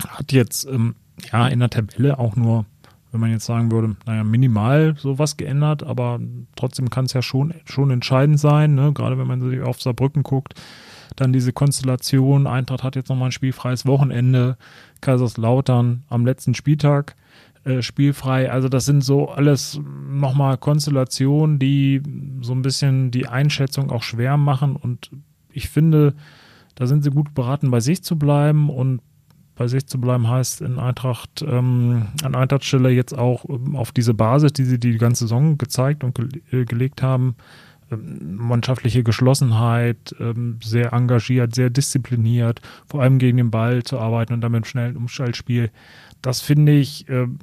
hat 0.08 0.32
jetzt 0.32 0.66
ähm, 0.66 0.96
ja 1.32 1.48
in 1.48 1.60
der 1.60 1.70
Tabelle 1.70 2.18
auch 2.18 2.36
nur, 2.36 2.66
wenn 3.12 3.20
man 3.20 3.32
jetzt 3.32 3.46
sagen 3.46 3.72
würde, 3.72 3.96
naja, 4.06 4.24
minimal 4.24 4.96
sowas 4.98 5.36
geändert, 5.36 5.84
aber 5.84 6.20
trotzdem 6.56 6.90
kann 6.90 7.06
es 7.06 7.14
ja 7.14 7.22
schon, 7.22 7.54
schon 7.66 7.92
entscheidend 7.92 8.40
sein, 8.40 8.76
ne? 8.76 8.94
gerade 8.94 9.18
wenn 9.18 9.28
man 9.28 9.42
sich 9.42 9.62
auf 9.62 9.82
Saarbrücken 9.82 10.24
guckt. 10.24 10.54
Dann 11.20 11.34
diese 11.34 11.52
Konstellation, 11.52 12.48
Eintracht 12.48 12.84
hat 12.84 12.96
jetzt 12.96 13.10
nochmal 13.10 13.30
ein 13.30 13.34
spielfreies 13.34 13.86
Wochenende, 13.86 14.58
Kaiserslautern 15.02 16.04
am 16.08 16.26
letzten 16.26 16.54
Spieltag 16.54 17.18
äh, 17.66 17.82
spielfrei. 17.82 18.50
Also 18.50 18.70
das 18.70 18.86
sind 18.86 19.04
so 19.04 19.28
alles 19.28 19.82
nochmal 20.10 20.58
Konstellationen, 20.58 21.60
die 21.60 22.02
so 22.42 22.54
ein 22.54 22.62
bisschen 22.62 23.12
die 23.12 23.28
Einschätzung 23.28 23.92
auch 23.92 24.04
schwer 24.04 24.38
machen. 24.38 24.78
Und 24.78 25.12
ich 25.52 25.68
finde, 25.68 26.14
da 26.76 26.88
sind 26.88 27.04
sie 27.04 27.10
gut 27.10 27.34
beraten, 27.34 27.70
bei 27.70 27.82
sich 27.82 28.02
zu 28.02 28.18
bleiben. 28.18 28.70
Und 28.70 29.02
bei 29.56 29.68
sich 29.68 29.88
zu 29.88 30.00
bleiben 30.00 30.30
heißt 30.30 30.62
in 30.62 30.80
Eintracht, 30.80 31.42
ähm, 31.46 32.08
an 32.24 32.34
Eintrachtstelle 32.34 32.92
jetzt 32.92 33.18
auch 33.18 33.44
ähm, 33.50 33.76
auf 33.76 33.92
diese 33.92 34.14
Basis, 34.14 34.54
die 34.54 34.64
sie 34.64 34.80
die 34.80 34.98
ganze 34.98 35.26
Saison 35.26 35.58
gezeigt 35.58 36.06
und 36.06 36.16
ge 36.16 36.62
äh, 36.62 36.64
gelegt 36.64 37.02
haben, 37.02 37.36
mannschaftliche 37.98 39.04
Geschlossenheit, 39.04 40.16
ähm, 40.20 40.60
sehr 40.64 40.94
engagiert, 40.94 41.56
sehr 41.56 41.70
diszipliniert, 41.70 42.62
vor 42.88 43.02
allem 43.02 43.20
gegen 43.20 43.38
den 43.38 43.52
Ball 43.52 43.84
zu 43.84 44.00
arbeiten 44.00 44.34
und 44.34 44.42
damit 44.42 44.60
im 44.60 44.66
schnellen 44.66 44.98
Umschaltspiel. 44.98 45.72
Das 46.22 46.42
finde 46.42 46.74
ich, 46.74 47.08
ähm, 47.10 47.40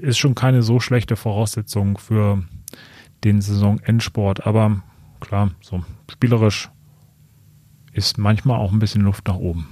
ist 0.00 0.18
schon 0.18 0.34
keine 0.34 0.62
so 0.62 0.80
schlechte 0.80 1.16
Voraussetzung 1.16 1.98
für 1.98 2.42
den 3.24 3.40
Saisonendsport. 3.40 4.46
Aber 4.46 4.82
klar, 5.20 5.50
so 5.60 5.82
spielerisch 6.10 6.70
ist 7.92 8.18
manchmal 8.18 8.58
auch 8.58 8.72
ein 8.72 8.78
bisschen 8.78 9.02
Luft 9.02 9.26
nach 9.26 9.36
oben. 9.36 9.68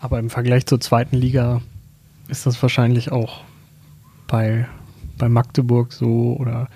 Aber 0.00 0.18
im 0.18 0.30
Vergleich 0.30 0.66
zur 0.66 0.80
zweiten 0.80 1.16
Liga 1.16 1.60
ist 2.28 2.46
das 2.46 2.60
wahrscheinlich 2.62 3.10
auch 3.10 3.42
bei, 4.26 4.68
bei 5.16 5.28
Magdeburg 5.28 5.92
so 5.92 6.36
oder 6.38 6.68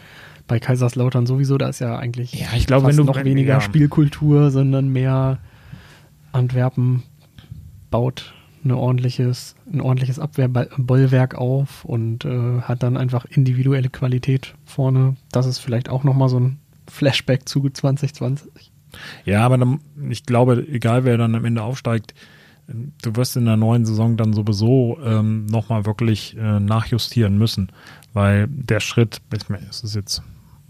bei 0.46 0.58
Kaiserslautern 0.58 1.26
sowieso, 1.26 1.58
da 1.58 1.68
ist 1.68 1.80
ja 1.80 1.98
eigentlich 1.98 2.32
ja, 2.32 2.48
ich 2.56 2.66
glaube, 2.66 2.88
wenn 2.88 2.96
du 2.96 3.04
noch 3.04 3.22
weniger. 3.24 3.60
Spielkultur, 3.60 4.50
sondern 4.50 4.88
mehr 4.88 5.38
Antwerpen 6.32 7.02
baut 7.90 8.34
eine 8.64 8.76
ordentliches, 8.76 9.56
ein 9.72 9.80
ordentliches 9.80 10.18
Abwehrbollwerk 10.18 11.34
auf 11.34 11.84
und 11.84 12.24
äh, 12.24 12.60
hat 12.60 12.82
dann 12.82 12.96
einfach 12.96 13.24
individuelle 13.24 13.88
Qualität 13.88 14.54
vorne. 14.64 15.16
Das 15.32 15.46
ist 15.46 15.58
vielleicht 15.58 15.88
auch 15.88 16.04
nochmal 16.04 16.28
so 16.28 16.38
ein 16.38 16.58
Flashback 16.88 17.48
zu 17.48 17.68
2020. 17.68 18.70
Ja, 19.24 19.44
aber 19.44 19.58
dann, 19.58 19.80
ich 20.10 20.24
glaube, 20.26 20.66
egal 20.70 21.04
wer 21.04 21.16
dann 21.16 21.34
am 21.34 21.44
Ende 21.44 21.62
aufsteigt, 21.62 22.14
du 22.66 23.16
wirst 23.16 23.36
in 23.36 23.44
der 23.44 23.56
neuen 23.56 23.84
Saison 23.84 24.16
dann 24.16 24.32
sowieso 24.32 24.98
ähm, 25.04 25.46
nochmal 25.46 25.84
wirklich 25.84 26.36
äh, 26.36 26.60
nachjustieren 26.60 27.38
müssen, 27.38 27.72
weil 28.12 28.46
der 28.48 28.80
Schritt, 28.80 29.20
es 29.68 29.82
ist 29.82 29.94
jetzt 29.94 30.22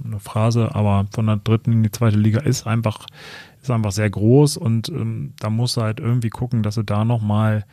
eine 0.04 0.18
Phrase, 0.18 0.74
aber 0.74 1.06
von 1.12 1.26
der 1.26 1.36
dritten 1.36 1.72
in 1.72 1.82
die 1.82 1.90
zweite 1.90 2.18
Liga 2.18 2.40
ist 2.40 2.66
einfach, 2.66 3.06
ist 3.60 3.70
einfach 3.70 3.92
sehr 3.92 4.10
groß 4.10 4.56
und 4.56 4.88
ähm, 4.88 5.34
da 5.38 5.50
musst 5.50 5.76
du 5.76 5.82
halt 5.82 6.00
irgendwie 6.00 6.30
gucken, 6.30 6.62
dass 6.62 6.74
du 6.74 6.82
da 6.82 7.04
nochmal 7.04 7.64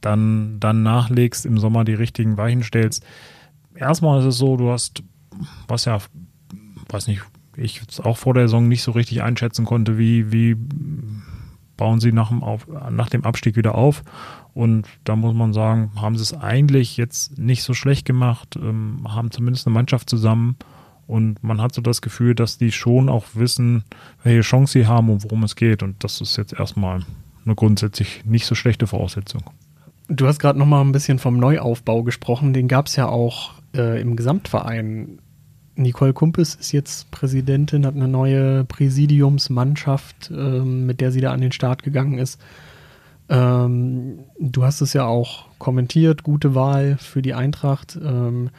dann, 0.00 0.60
dann 0.60 0.82
nachlegst, 0.82 1.46
im 1.46 1.58
Sommer 1.58 1.84
die 1.84 1.94
richtigen 1.94 2.36
Weichen 2.36 2.62
stellst. 2.62 3.04
Erstmal 3.74 4.20
ist 4.20 4.26
es 4.26 4.38
so, 4.38 4.56
du 4.56 4.70
hast, 4.70 5.02
was 5.66 5.86
ja, 5.86 5.98
weiß 6.90 7.08
nicht, 7.08 7.22
ich 7.56 7.80
auch 8.02 8.16
vor 8.16 8.34
der 8.34 8.44
Saison 8.48 8.68
nicht 8.68 8.82
so 8.82 8.92
richtig 8.92 9.22
einschätzen 9.22 9.64
konnte, 9.64 9.98
wie, 9.98 10.30
wie 10.30 10.56
bauen 11.76 12.00
sie 12.00 12.12
nach 12.12 12.28
dem, 12.28 12.42
auf, 12.42 12.66
nach 12.90 13.08
dem 13.08 13.24
Abstieg 13.24 13.56
wieder 13.56 13.74
auf. 13.74 14.02
Und 14.54 14.86
da 15.04 15.16
muss 15.16 15.34
man 15.34 15.52
sagen, 15.52 15.90
haben 15.96 16.16
sie 16.16 16.22
es 16.22 16.34
eigentlich 16.34 16.96
jetzt 16.96 17.38
nicht 17.38 17.62
so 17.62 17.74
schlecht 17.74 18.04
gemacht, 18.06 18.56
ähm, 18.56 19.04
haben 19.08 19.30
zumindest 19.30 19.66
eine 19.66 19.74
Mannschaft 19.74 20.08
zusammen 20.08 20.56
und 21.06 21.42
man 21.42 21.60
hat 21.60 21.74
so 21.74 21.82
das 21.82 22.00
Gefühl, 22.02 22.34
dass 22.34 22.58
die 22.58 22.72
schon 22.72 23.08
auch 23.08 23.24
wissen, 23.34 23.84
welche 24.22 24.40
Chance 24.40 24.72
sie 24.72 24.86
haben 24.86 25.10
und 25.10 25.24
worum 25.24 25.42
es 25.42 25.56
geht. 25.56 25.82
Und 25.82 26.02
das 26.02 26.20
ist 26.20 26.36
jetzt 26.36 26.54
erstmal 26.54 27.02
eine 27.44 27.54
grundsätzlich 27.54 28.24
nicht 28.24 28.46
so 28.46 28.54
schlechte 28.54 28.86
Voraussetzung. 28.86 29.42
Du 30.08 30.26
hast 30.26 30.38
gerade 30.38 30.58
noch 30.58 30.66
mal 30.66 30.80
ein 30.80 30.92
bisschen 30.92 31.18
vom 31.18 31.38
Neuaufbau 31.38 32.02
gesprochen. 32.02 32.52
Den 32.52 32.68
gab 32.68 32.86
es 32.86 32.96
ja 32.96 33.06
auch 33.06 33.52
äh, 33.74 34.00
im 34.00 34.16
Gesamtverein. 34.16 35.18
Nicole 35.76 36.12
Kumpes 36.12 36.54
ist 36.54 36.72
jetzt 36.72 37.10
Präsidentin, 37.10 37.84
hat 37.84 37.96
eine 37.96 38.08
neue 38.08 38.64
Präsidiumsmannschaft, 38.64 40.30
ähm, 40.30 40.86
mit 40.86 41.00
der 41.00 41.10
sie 41.10 41.20
da 41.20 41.32
an 41.32 41.40
den 41.40 41.52
Start 41.52 41.82
gegangen 41.82 42.18
ist. 42.18 42.40
Ähm, 43.28 44.20
du 44.38 44.64
hast 44.64 44.80
es 44.80 44.92
ja 44.92 45.06
auch 45.06 45.46
kommentiert, 45.58 46.22
gute 46.22 46.54
Wahl 46.54 46.96
für 46.98 47.22
die 47.22 47.34
Eintracht. 47.34 47.98
Ähm, 48.02 48.50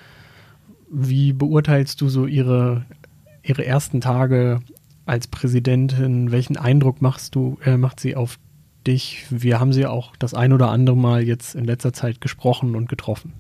wie 0.90 1.34
beurteilst 1.34 2.02
du 2.02 2.10
so 2.10 2.26
ihre, 2.26 2.86
ihre 3.44 3.66
ersten 3.66 4.02
Tage 4.02 4.60
als 5.06 5.28
Präsidentin? 5.28 6.32
Welchen 6.32 6.58
Eindruck 6.58 7.02
machst 7.02 7.36
du, 7.36 7.58
äh, 7.64 7.78
macht 7.78 8.00
sie 8.00 8.16
auf 8.16 8.40
dich? 8.86 9.26
Wir 9.30 9.60
haben 9.60 9.74
sie 9.74 9.86
auch 9.86 10.16
das 10.18 10.34
ein 10.34 10.52
oder 10.52 10.70
andere 10.70 10.98
Mal 10.98 11.24
jetzt 11.24 11.56
in 11.56 11.66
letzter 11.66 11.94
Zeit 11.94 12.20
gesprochen 12.20 12.76
und 12.76 12.90
getroffen. 12.90 13.34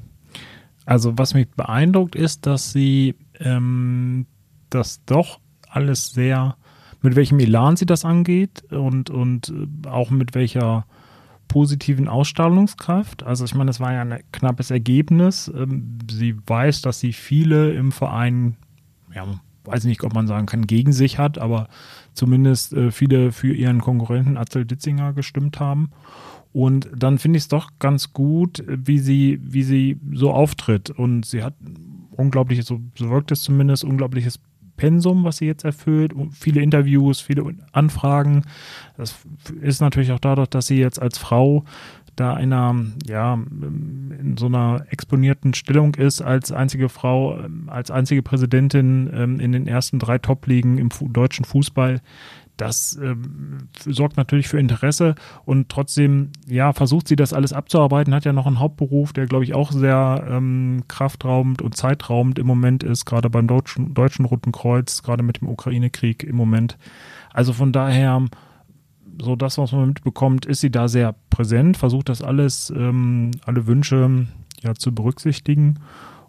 Also 0.85 1.17
was 1.17 1.33
mich 1.33 1.49
beeindruckt 1.49 2.15
ist, 2.15 2.45
dass 2.45 2.71
sie 2.71 3.15
ähm, 3.39 4.25
das 4.69 5.03
doch 5.05 5.39
alles 5.69 6.11
sehr, 6.11 6.57
mit 7.01 7.15
welchem 7.15 7.39
Elan 7.39 7.75
sie 7.75 7.85
das 7.85 8.05
angeht 8.05 8.63
und, 8.71 9.09
und 9.09 9.49
äh, 9.49 9.87
auch 9.87 10.09
mit 10.09 10.35
welcher 10.35 10.85
positiven 11.47 12.07
Ausstrahlungskraft. 12.07 13.23
Also 13.23 13.45
ich 13.45 13.55
meine, 13.55 13.69
es 13.69 13.79
war 13.79 13.93
ja 13.93 14.01
ein 14.01 14.19
knappes 14.31 14.71
Ergebnis. 14.71 15.51
Ähm, 15.55 15.99
sie 16.09 16.35
weiß, 16.45 16.81
dass 16.81 16.99
sie 16.99 17.13
viele 17.13 17.73
im 17.73 17.91
Verein, 17.91 18.57
ja, 19.13 19.25
weiß 19.63 19.85
nicht, 19.85 20.03
ob 20.03 20.13
man 20.13 20.27
sagen 20.27 20.45
kann, 20.45 20.67
gegen 20.67 20.93
sich 20.93 21.17
hat, 21.17 21.37
aber 21.37 21.67
zumindest 22.13 22.73
äh, 22.73 22.91
viele 22.91 23.31
für 23.31 23.53
ihren 23.53 23.81
Konkurrenten 23.81 24.37
Atzel 24.37 24.65
Ditzinger 24.65 25.13
gestimmt 25.13 25.59
haben. 25.59 25.91
Und 26.53 26.89
dann 26.95 27.17
finde 27.17 27.37
ich 27.37 27.43
es 27.43 27.49
doch 27.49 27.71
ganz 27.79 28.13
gut, 28.13 28.63
wie 28.65 28.99
sie, 28.99 29.39
wie 29.43 29.63
sie 29.63 29.99
so 30.13 30.31
auftritt. 30.31 30.89
Und 30.89 31.25
sie 31.25 31.43
hat 31.43 31.55
unglaubliches, 32.17 32.65
so, 32.65 32.81
so 32.95 33.09
wirkt 33.09 33.31
es 33.31 33.43
zumindest, 33.43 33.83
unglaubliches 33.83 34.39
Pensum, 34.77 35.23
was 35.23 35.37
sie 35.37 35.45
jetzt 35.45 35.63
erfüllt, 35.63 36.13
viele 36.31 36.61
Interviews, 36.61 37.21
viele 37.21 37.55
Anfragen. 37.71 38.43
Das 38.97 39.15
ist 39.61 39.79
natürlich 39.79 40.11
auch 40.11 40.19
dadurch, 40.19 40.49
dass 40.49 40.67
sie 40.67 40.77
jetzt 40.77 41.01
als 41.01 41.17
Frau 41.17 41.63
da 42.15 42.33
einer, 42.33 42.75
ja, 43.05 43.33
in 43.33 44.35
so 44.37 44.45
einer 44.45 44.85
exponierten 44.89 45.53
Stellung 45.53 45.95
ist, 45.95 46.21
als 46.21 46.51
einzige 46.51 46.89
Frau, 46.89 47.39
als 47.67 47.91
einzige 47.91 48.21
Präsidentin 48.21 49.09
ähm, 49.13 49.39
in 49.39 49.51
den 49.51 49.67
ersten 49.67 49.99
drei 49.99 50.17
Top-Ligen 50.17 50.77
im 50.77 50.89
deutschen 51.11 51.45
Fußball. 51.45 52.01
Das 52.57 52.97
ähm, 53.01 53.67
sorgt 53.85 54.17
natürlich 54.17 54.47
für 54.47 54.59
Interesse 54.59 55.15
und 55.43 55.69
trotzdem, 55.69 56.31
ja, 56.47 56.71
versucht 56.71 57.07
sie 57.07 57.15
das 57.15 57.33
alles 57.33 57.51
abzuarbeiten, 57.51 58.13
hat 58.13 58.25
ja 58.25 58.33
noch 58.33 58.47
einen 58.47 58.59
Hauptberuf, 58.59 59.11
der, 59.11 59.25
glaube 59.25 59.43
ich, 59.43 59.53
auch 59.53 59.71
sehr 59.71 60.25
ähm, 60.29 60.83
kraftraubend 60.87 61.61
und 61.61 61.75
zeitraubend 61.75 62.39
im 62.39 62.47
Moment 62.47 62.83
ist, 62.83 63.05
gerade 63.05 63.29
beim 63.29 63.47
Deutschen, 63.47 63.93
Deutschen 63.93 64.25
Roten 64.25 64.51
Kreuz, 64.51 65.03
gerade 65.03 65.23
mit 65.23 65.41
dem 65.41 65.49
Ukraine-Krieg 65.49 66.23
im 66.23 66.35
Moment. 66.37 66.77
Also 67.33 67.51
von 67.51 67.73
daher, 67.73 68.25
so 69.21 69.35
das, 69.35 69.57
was 69.57 69.73
man 69.73 69.89
mitbekommt, 69.89 70.45
ist 70.45 70.61
sie 70.61 70.71
da 70.71 70.87
sehr 70.87 71.15
präsent, 71.29 71.75
versucht 71.75 72.07
das 72.07 72.21
alles, 72.21 72.71
ähm, 72.75 73.31
alle 73.45 73.67
Wünsche 73.67 74.27
ja 74.61 74.73
zu 74.75 74.95
berücksichtigen. 74.95 75.79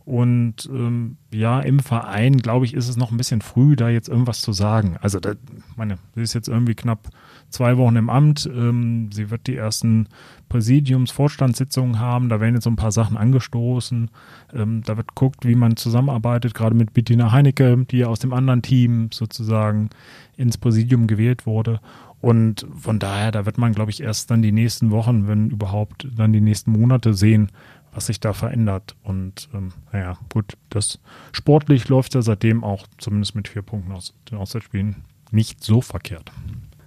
Und 0.06 0.70
ähm, 0.72 1.16
ja, 1.32 1.58
im 1.58 1.80
Verein, 1.80 2.36
glaube 2.36 2.64
ich, 2.64 2.74
ist 2.74 2.88
es 2.88 2.96
noch 2.96 3.10
ein 3.10 3.16
bisschen 3.16 3.40
früh, 3.40 3.74
da 3.74 3.88
jetzt 3.88 4.08
irgendwas 4.08 4.40
zu 4.40 4.52
sagen. 4.52 4.96
Also, 5.00 5.18
da, 5.18 5.32
meine, 5.74 5.96
sie 6.14 6.22
ist 6.22 6.32
jetzt 6.32 6.46
irgendwie 6.46 6.76
knapp 6.76 7.08
zwei 7.50 7.76
Wochen 7.76 7.96
im 7.96 8.08
Amt. 8.08 8.46
Ähm, 8.46 9.10
sie 9.12 9.30
wird 9.32 9.48
die 9.48 9.56
ersten 9.56 10.06
Präsidiums-Vorstandssitzungen 10.48 11.98
haben. 11.98 12.28
Da 12.28 12.38
werden 12.38 12.54
jetzt 12.54 12.62
so 12.62 12.70
ein 12.70 12.76
paar 12.76 12.92
Sachen 12.92 13.16
angestoßen. 13.16 14.08
Ähm, 14.54 14.82
da 14.84 14.96
wird 14.96 15.16
guckt, 15.16 15.44
wie 15.44 15.56
man 15.56 15.76
zusammenarbeitet, 15.76 16.54
gerade 16.54 16.76
mit 16.76 16.94
Bettina 16.94 17.32
Heinecke, 17.32 17.84
die 17.90 17.98
ja 17.98 18.06
aus 18.06 18.20
dem 18.20 18.32
anderen 18.32 18.62
Team 18.62 19.08
sozusagen 19.12 19.90
ins 20.36 20.56
Präsidium 20.56 21.08
gewählt 21.08 21.46
wurde. 21.46 21.80
Und 22.20 22.66
von 22.78 22.98
daher, 22.98 23.30
da 23.30 23.44
wird 23.44 23.58
man, 23.58 23.72
glaube 23.72 23.90
ich, 23.90 24.02
erst 24.02 24.30
dann 24.30 24.42
die 24.42 24.52
nächsten 24.52 24.90
Wochen, 24.90 25.28
wenn 25.28 25.50
überhaupt, 25.50 26.08
dann 26.16 26.32
die 26.32 26.40
nächsten 26.40 26.72
Monate 26.72 27.12
sehen, 27.14 27.50
was 27.96 28.06
sich 28.06 28.20
da 28.20 28.32
verändert. 28.34 28.94
Und 29.02 29.48
ähm, 29.54 29.72
naja, 29.92 30.18
gut, 30.32 30.56
das 30.68 31.00
sportlich 31.32 31.88
läuft 31.88 32.14
ja 32.14 32.22
seitdem 32.22 32.62
auch 32.62 32.86
zumindest 32.98 33.34
mit 33.34 33.48
vier 33.48 33.62
Punkten 33.62 33.92
aus 33.92 34.14
den 34.30 34.38
Auswärtsspielen 34.38 34.96
nicht 35.30 35.64
so 35.64 35.80
verkehrt. 35.80 36.30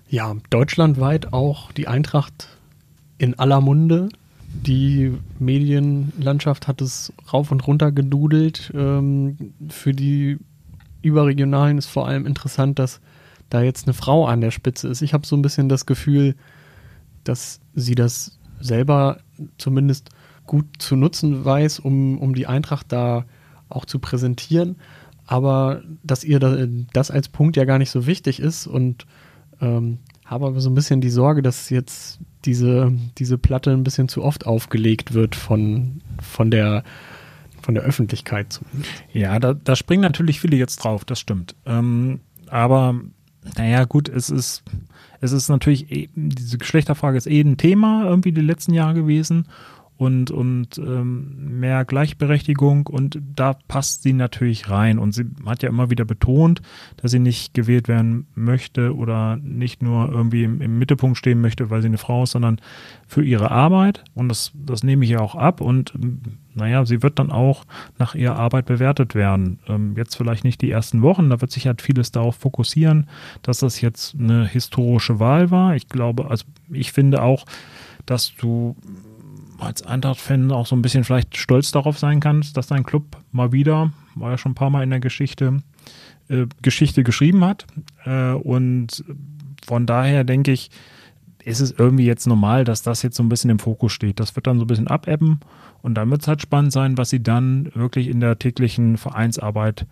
Ja, 0.08 0.36
deutschlandweit 0.50 1.34
auch 1.34 1.72
die 1.72 1.88
Eintracht 1.88 2.48
in 3.18 3.38
aller 3.38 3.60
Munde. 3.60 4.10
Die 4.54 5.14
Medienlandschaft 5.40 6.68
hat 6.68 6.82
es 6.82 7.12
rauf 7.34 7.52
und 7.52 7.66
runter 7.66 7.92
gedudelt. 7.92 8.72
Ähm, 8.76 9.54
für 9.70 9.94
die 9.94 10.38
Überregionalen 11.02 11.78
ist 11.78 11.88
vor 11.88 12.08
allem 12.08 12.26
interessant, 12.26 12.80
dass 12.80 13.02
da 13.50 13.62
jetzt 13.64 13.88
eine 13.88 13.94
Frau 13.94 14.28
an 14.28 14.42
der 14.42 14.52
Spitze 14.52 14.88
ist. 14.88 15.02
Ich 15.02 15.14
habe 15.14 15.26
so 15.26 15.36
ein 15.36 15.42
bisschen 15.42 15.70
das 15.70 15.86
Gefühl, 15.86 16.36
dass 17.24 17.62
sie 17.74 17.96
das 17.96 18.40
selber 18.60 19.22
zumindest 19.58 20.10
gut 20.50 20.66
zu 20.80 20.96
nutzen 20.96 21.46
weiß, 21.46 21.78
um, 21.78 22.18
um 22.18 22.34
die 22.34 22.48
Eintracht 22.48 22.92
da 22.92 23.26
auch 23.70 23.86
zu 23.86 24.00
präsentieren, 24.00 24.78
aber 25.28 25.84
dass 26.02 26.24
ihr 26.24 26.40
das 26.92 27.12
als 27.12 27.30
Punkt 27.30 27.56
ja 27.56 27.66
gar 27.66 27.78
nicht 27.78 27.92
so 27.92 28.08
wichtig 28.08 28.40
ist 28.40 28.66
und 28.66 29.06
ähm, 29.62 30.00
habe 30.26 30.48
aber 30.48 30.60
so 30.60 30.72
ein 30.72 30.74
bisschen 30.74 31.02
die 31.02 31.12
Sorge, 31.12 31.44
dass 31.44 31.70
jetzt 31.70 32.20
diese, 32.46 32.92
diese 33.20 33.38
Platte 33.38 33.70
ein 33.70 33.84
bisschen 33.84 34.10
zu 34.10 34.24
oft 34.24 34.48
aufgelegt 34.48 35.14
wird 35.14 35.36
von, 35.36 36.02
von 36.20 36.50
der 36.50 36.84
von 37.62 37.76
der 37.76 37.84
Öffentlichkeit. 37.84 38.60
Ja, 39.14 39.38
da, 39.38 39.54
da 39.54 39.76
springen 39.76 40.02
natürlich 40.02 40.40
viele 40.40 40.58
jetzt 40.58 40.78
drauf, 40.78 41.06
das 41.06 41.20
stimmt. 41.20 41.56
Ähm, 41.68 42.22
aber 42.48 43.00
naja, 43.56 43.86
gut, 43.86 44.10
es 44.10 44.32
ist, 44.32 44.64
es 45.22 45.32
ist 45.32 45.50
natürlich, 45.50 45.92
eh, 45.92 46.10
diese 46.16 46.58
Geschlechterfrage 46.58 47.18
ist 47.18 47.28
eh 47.28 47.42
ein 47.42 47.58
Thema 47.58 48.06
irgendwie 48.06 48.32
die 48.32 48.42
letzten 48.42 48.74
Jahre 48.74 48.96
gewesen 48.96 49.46
und, 50.00 50.32
und 50.32 50.78
ähm, 50.78 51.60
mehr 51.60 51.84
Gleichberechtigung 51.84 52.88
und 52.88 53.20
da 53.36 53.54
passt 53.68 54.02
sie 54.02 54.14
natürlich 54.14 54.70
rein. 54.70 54.98
Und 54.98 55.12
sie 55.12 55.26
hat 55.46 55.62
ja 55.62 55.68
immer 55.68 55.90
wieder 55.90 56.06
betont, 56.06 56.62
dass 56.96 57.12
sie 57.12 57.20
nicht 57.20 57.54
gewählt 57.54 57.90
werden 57.90 58.26
möchte 58.34 58.96
oder 58.96 59.36
nicht 59.36 59.84
nur 59.84 60.10
irgendwie 60.10 60.46
im, 60.46 60.62
im 60.62 60.80
Mittelpunkt 60.80 61.18
stehen 61.18 61.42
möchte, 61.42 61.70
weil 61.70 61.82
sie 61.82 61.90
eine 61.90 61.98
Frau 61.98 62.24
ist, 62.24 62.32
sondern 62.32 62.62
für 63.08 63.26
ihre 63.26 63.52
Arbeit. 63.52 64.06
Und 64.14 64.30
das, 64.30 64.54
das 64.54 64.84
nehme 64.84 65.04
ich 65.04 65.12
ja 65.12 65.20
auch 65.20 65.36
ab. 65.36 65.60
Und 65.60 65.92
naja, 66.54 66.86
sie 66.86 67.04
wird 67.04 67.20
dann 67.20 67.30
auch 67.30 67.66
nach 67.98 68.16
ihrer 68.16 68.38
Arbeit 68.38 68.68
bewertet 68.68 69.16
werden. 69.16 69.60
Ähm, 69.68 69.96
jetzt 69.98 70.16
vielleicht 70.16 70.46
nicht 70.46 70.62
die 70.62 70.72
ersten 70.72 71.02
Wochen, 71.02 71.30
da 71.30 71.42
wird 71.42 71.52
sich 71.52 71.68
halt 71.68 71.82
vieles 71.82 72.14
darauf 72.14 72.38
fokussieren, 72.38 73.10
dass 73.42 73.60
das 73.60 73.82
jetzt 73.82 74.16
eine 74.18 74.48
historische 74.48 75.20
Wahl 75.20 75.52
war. 75.52 75.76
Ich 75.76 75.90
glaube, 75.90 76.30
also 76.32 76.46
ich 76.72 76.94
finde 76.94 77.22
auch, 77.22 77.46
dass 78.06 78.34
du 78.38 78.78
als 79.60 79.84
Eintracht-Fan 79.84 80.52
auch 80.52 80.66
so 80.66 80.76
ein 80.76 80.82
bisschen 80.82 81.04
vielleicht 81.04 81.38
stolz 81.38 81.72
darauf 81.72 81.98
sein 82.00 82.20
kannst, 82.20 82.58
dass 82.58 82.68
dein 82.68 82.84
Club 82.84 83.18
mal 83.32 83.52
wieder, 83.52 83.92
war 84.16 84.32
ja 84.32 84.38
schon 84.38 84.54
ein 84.54 84.56
paar 84.56 84.70
Mal 84.70 84.84
in 84.84 84.90
der 84.90 85.00
Geschichte, 85.00 85.62
äh, 86.30 86.46
Geschichte 86.62 87.04
geschrieben 87.04 87.44
hat. 87.44 87.66
Äh, 88.06 88.32
und 88.32 89.04
von 89.66 89.86
daher 89.86 90.24
denke 90.24 90.52
ich, 90.52 90.70
ist 91.44 91.60
es 91.60 91.72
irgendwie 91.72 92.06
jetzt 92.06 92.28
normal, 92.28 92.64
dass 92.64 92.82
das 92.82 93.02
jetzt 93.02 93.16
so 93.16 93.24
ein 93.24 93.30
bisschen 93.30 93.50
im 93.50 93.60
Fokus 93.60 93.94
steht. 93.94 94.20
Das 94.20 94.36
wird 94.36 94.48
dann 94.48 94.58
so 94.60 94.66
ein 94.66 94.68
bisschen 94.68 94.88
abebben 94.88 95.40
und 95.82 95.96
dann 95.96 96.10
wird 96.12 96.22
es 96.22 96.28
halt 96.28 96.42
spannend 96.42 96.72
sein, 96.72 96.98
was 96.98 97.10
sie 97.10 97.24
dann 97.24 97.72
wirklich 97.74 98.08
in 98.08 98.20
der 98.20 98.38
täglichen 98.40 98.98
Vereinsarbeit 98.98 99.86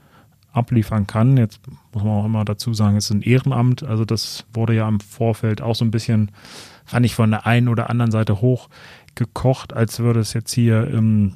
abliefern 0.58 1.08
kann. 1.08 1.38
Jetzt 1.38 1.62
muss 1.93 2.04
man 2.04 2.13
auch 2.13 2.26
immer 2.26 2.46
dazu 2.46 2.74
sagen, 2.74 2.98
es 2.98 3.06
ist 3.06 3.12
ein 3.12 3.22
Ehrenamt. 3.22 3.84
Also 3.84 4.06
das 4.06 4.46
wurde 4.54 4.74
ja 4.74 4.88
im 4.88 5.00
Vorfeld 5.00 5.62
auch 5.62 5.76
so 5.76 5.86
ein 5.86 5.91
bisschen, 5.91 6.32
fand 6.86 7.06
ich 7.06 7.15
von 7.15 7.32
der 7.32 7.46
einen 7.46 7.67
oder 7.67 7.89
anderen 7.89 8.12
Seite 8.12 8.41
hoch 8.41 8.70
gekocht, 9.15 9.74
als 9.74 10.00
würde 10.00 10.20
es 10.20 10.34
jetzt 10.34 10.54
hier 10.54 10.88
im 10.88 11.34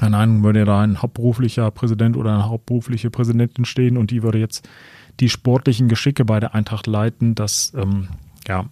Nein, 0.00 0.42
würde 0.42 0.64
da 0.64 0.82
ein 0.82 1.00
hauptberuflicher 1.00 1.70
Präsident 1.70 2.16
oder 2.16 2.34
eine 2.34 2.48
hauptberufliche 2.48 3.10
Präsidentin 3.10 3.64
stehen 3.64 3.96
und 3.96 4.10
die 4.10 4.22
würde 4.22 4.38
jetzt 4.38 4.68
die 5.20 5.28
sportlichen 5.28 5.88
Geschicke 5.88 6.24
bei 6.24 6.40
der 6.40 6.54
Eintracht 6.54 6.86
leiten. 6.86 7.34
Das 7.34 7.72
ähm, 7.74 8.08
ja, 8.46 8.66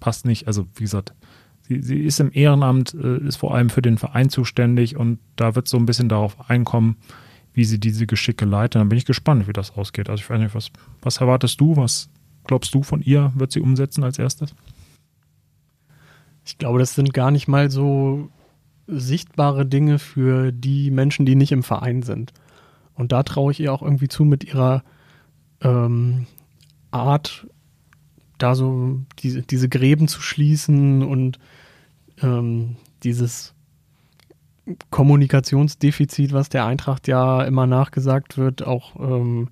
passt 0.00 0.26
nicht. 0.26 0.46
Also 0.46 0.66
wie 0.74 0.84
gesagt, 0.84 1.14
sie, 1.62 1.80
sie 1.82 2.00
ist 2.00 2.20
im 2.20 2.30
Ehrenamt, 2.32 2.94
äh, 2.94 3.18
ist 3.18 3.36
vor 3.36 3.54
allem 3.54 3.70
für 3.70 3.82
den 3.82 3.98
Verein 3.98 4.28
zuständig 4.28 4.96
und 4.96 5.18
da 5.36 5.54
wird 5.54 5.68
so 5.68 5.76
ein 5.76 5.86
bisschen 5.86 6.08
darauf 6.08 6.50
einkommen, 6.50 6.96
wie 7.58 7.64
sie 7.64 7.80
diese 7.80 8.06
Geschicke 8.06 8.44
leitet. 8.44 8.76
Dann 8.76 8.88
bin 8.88 8.98
ich 8.98 9.04
gespannt, 9.04 9.48
wie 9.48 9.52
das 9.52 9.72
ausgeht. 9.72 10.08
Also 10.08 10.22
ich 10.22 10.30
weiß 10.30 10.38
nicht, 10.38 10.54
was, 10.54 10.70
was 11.02 11.16
erwartest 11.16 11.60
du? 11.60 11.76
Was 11.76 12.08
glaubst 12.44 12.72
du 12.72 12.84
von 12.84 13.02
ihr? 13.02 13.32
Wird 13.34 13.50
sie 13.50 13.60
umsetzen 13.60 14.04
als 14.04 14.16
erstes? 14.16 14.54
Ich 16.44 16.56
glaube, 16.56 16.78
das 16.78 16.94
sind 16.94 17.12
gar 17.12 17.32
nicht 17.32 17.48
mal 17.48 17.68
so 17.68 18.30
sichtbare 18.86 19.66
Dinge 19.66 19.98
für 19.98 20.52
die 20.52 20.92
Menschen, 20.92 21.26
die 21.26 21.34
nicht 21.34 21.50
im 21.50 21.64
Verein 21.64 22.02
sind. 22.02 22.32
Und 22.94 23.10
da 23.10 23.24
traue 23.24 23.50
ich 23.50 23.58
ihr 23.58 23.72
auch 23.72 23.82
irgendwie 23.82 24.08
zu 24.08 24.24
mit 24.24 24.44
ihrer 24.44 24.84
ähm, 25.60 26.26
Art, 26.92 27.48
da 28.38 28.54
so 28.54 29.00
diese, 29.18 29.42
diese 29.42 29.68
Gräben 29.68 30.06
zu 30.06 30.22
schließen 30.22 31.02
und 31.02 31.40
ähm, 32.22 32.76
dieses 33.02 33.52
Kommunikationsdefizit, 34.90 36.32
was 36.32 36.48
der 36.48 36.66
Eintracht 36.66 37.08
ja 37.08 37.42
immer 37.42 37.66
nachgesagt 37.66 38.38
wird, 38.38 38.66
auch 38.66 38.96
ähm, 38.96 39.48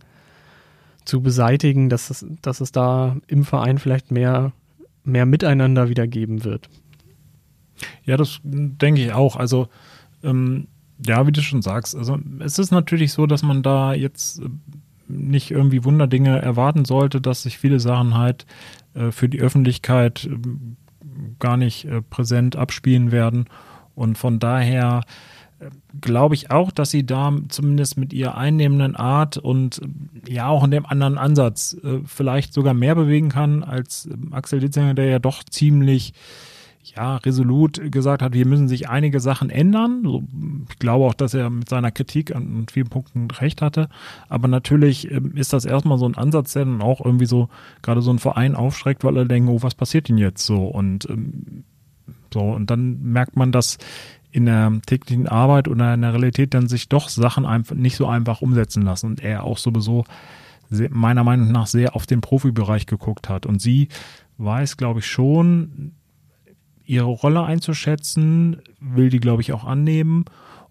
zu 1.04 1.22
beseitigen, 1.22 1.88
dass 1.88 2.10
es, 2.10 2.26
dass 2.42 2.60
es 2.60 2.72
da 2.72 3.16
im 3.26 3.44
Verein 3.44 3.78
vielleicht 3.78 4.10
mehr, 4.10 4.52
mehr 5.04 5.26
Miteinander 5.26 5.88
wieder 5.88 6.06
geben 6.06 6.44
wird. 6.44 6.68
Ja, 8.04 8.16
das 8.16 8.40
denke 8.42 9.02
ich 9.02 9.12
auch. 9.12 9.36
Also, 9.36 9.68
ähm, 10.22 10.68
ja, 11.04 11.26
wie 11.26 11.32
du 11.32 11.42
schon 11.42 11.62
sagst, 11.62 11.94
also 11.94 12.18
es 12.40 12.58
ist 12.58 12.70
natürlich 12.70 13.12
so, 13.12 13.26
dass 13.26 13.42
man 13.42 13.62
da 13.62 13.92
jetzt 13.92 14.40
äh, 14.40 14.48
nicht 15.08 15.50
irgendwie 15.50 15.84
Wunderdinge 15.84 16.40
erwarten 16.40 16.84
sollte, 16.84 17.20
dass 17.20 17.42
sich 17.42 17.58
viele 17.58 17.80
Sachen 17.80 18.16
halt 18.16 18.46
äh, 18.94 19.10
für 19.10 19.28
die 19.28 19.40
Öffentlichkeit 19.40 20.24
äh, 20.24 20.38
gar 21.38 21.56
nicht 21.56 21.84
äh, 21.84 22.02
präsent 22.02 22.56
abspielen 22.56 23.12
werden. 23.12 23.46
Und 23.96 24.16
von 24.16 24.38
daher 24.38 25.00
äh, 25.58 25.70
glaube 26.00 26.36
ich 26.36 26.52
auch, 26.52 26.70
dass 26.70 26.92
sie 26.92 27.04
da 27.04 27.32
zumindest 27.48 27.98
mit 27.98 28.12
ihrer 28.12 28.38
einnehmenden 28.38 28.94
Art 28.94 29.36
und 29.36 29.80
äh, 29.82 30.32
ja 30.32 30.46
auch 30.46 30.62
in 30.62 30.70
dem 30.70 30.86
anderen 30.86 31.18
Ansatz 31.18 31.76
vielleicht 32.04 32.54
sogar 32.54 32.74
mehr 32.74 32.94
bewegen 32.94 33.30
kann 33.30 33.64
als 33.64 34.08
Axel 34.30 34.60
Ditzinger, 34.60 34.94
der 34.94 35.06
ja 35.06 35.18
doch 35.18 35.42
ziemlich 35.42 36.12
ja, 36.94 37.16
resolut 37.16 37.80
gesagt 37.90 38.22
hat, 38.22 38.34
hier 38.34 38.46
müssen 38.46 38.68
sich 38.68 38.88
einige 38.88 39.18
Sachen 39.20 39.50
ändern. 39.50 40.66
Ich 40.70 40.78
glaube 40.78 41.04
auch, 41.04 41.14
dass 41.14 41.34
er 41.34 41.50
mit 41.50 41.68
seiner 41.68 41.90
Kritik 41.90 42.34
an 42.34 42.66
vielen 42.70 42.88
Punkten 42.88 43.28
recht 43.30 43.60
hatte. 43.60 43.88
Aber 44.28 44.46
natürlich 44.46 45.10
ähm, 45.10 45.32
ist 45.36 45.52
das 45.52 45.64
erstmal 45.64 45.98
so 45.98 46.06
ein 46.06 46.16
Ansatz, 46.16 46.52
der 46.52 46.64
dann 46.64 46.82
auch 46.82 47.04
irgendwie 47.04 47.26
so 47.26 47.48
gerade 47.82 48.02
so 48.02 48.12
ein 48.12 48.18
Verein 48.18 48.54
aufschreckt, 48.54 49.04
weil 49.04 49.16
er 49.16 49.24
denkt, 49.24 49.50
oh, 49.50 49.62
was 49.62 49.74
passiert 49.74 50.08
denn 50.08 50.18
jetzt 50.18 50.46
so? 50.46 50.66
Und 50.66 51.08
ähm, 51.10 51.64
so, 52.32 52.40
und 52.40 52.70
dann 52.70 53.02
merkt 53.02 53.36
man, 53.36 53.52
dass 53.52 53.78
in 54.30 54.46
der 54.46 54.72
täglichen 54.86 55.28
Arbeit 55.28 55.68
oder 55.68 55.94
in 55.94 56.02
der 56.02 56.12
Realität 56.12 56.52
dann 56.52 56.68
sich 56.68 56.88
doch 56.88 57.08
Sachen 57.08 57.46
einfach 57.46 57.74
nicht 57.74 57.96
so 57.96 58.06
einfach 58.06 58.42
umsetzen 58.42 58.82
lassen 58.82 59.06
und 59.06 59.22
er 59.22 59.44
auch 59.44 59.58
sowieso 59.58 60.04
meiner 60.90 61.24
Meinung 61.24 61.52
nach 61.52 61.66
sehr 61.66 61.94
auf 61.94 62.06
den 62.06 62.20
Profibereich 62.20 62.86
geguckt 62.86 63.28
hat. 63.28 63.46
Und 63.46 63.62
sie 63.62 63.88
weiß, 64.38 64.76
glaube 64.76 65.00
ich, 65.00 65.06
schon, 65.06 65.92
ihre 66.84 67.06
Rolle 67.06 67.44
einzuschätzen, 67.44 68.58
will 68.80 69.10
die, 69.10 69.20
glaube 69.20 69.42
ich, 69.42 69.52
auch 69.52 69.64
annehmen 69.64 70.24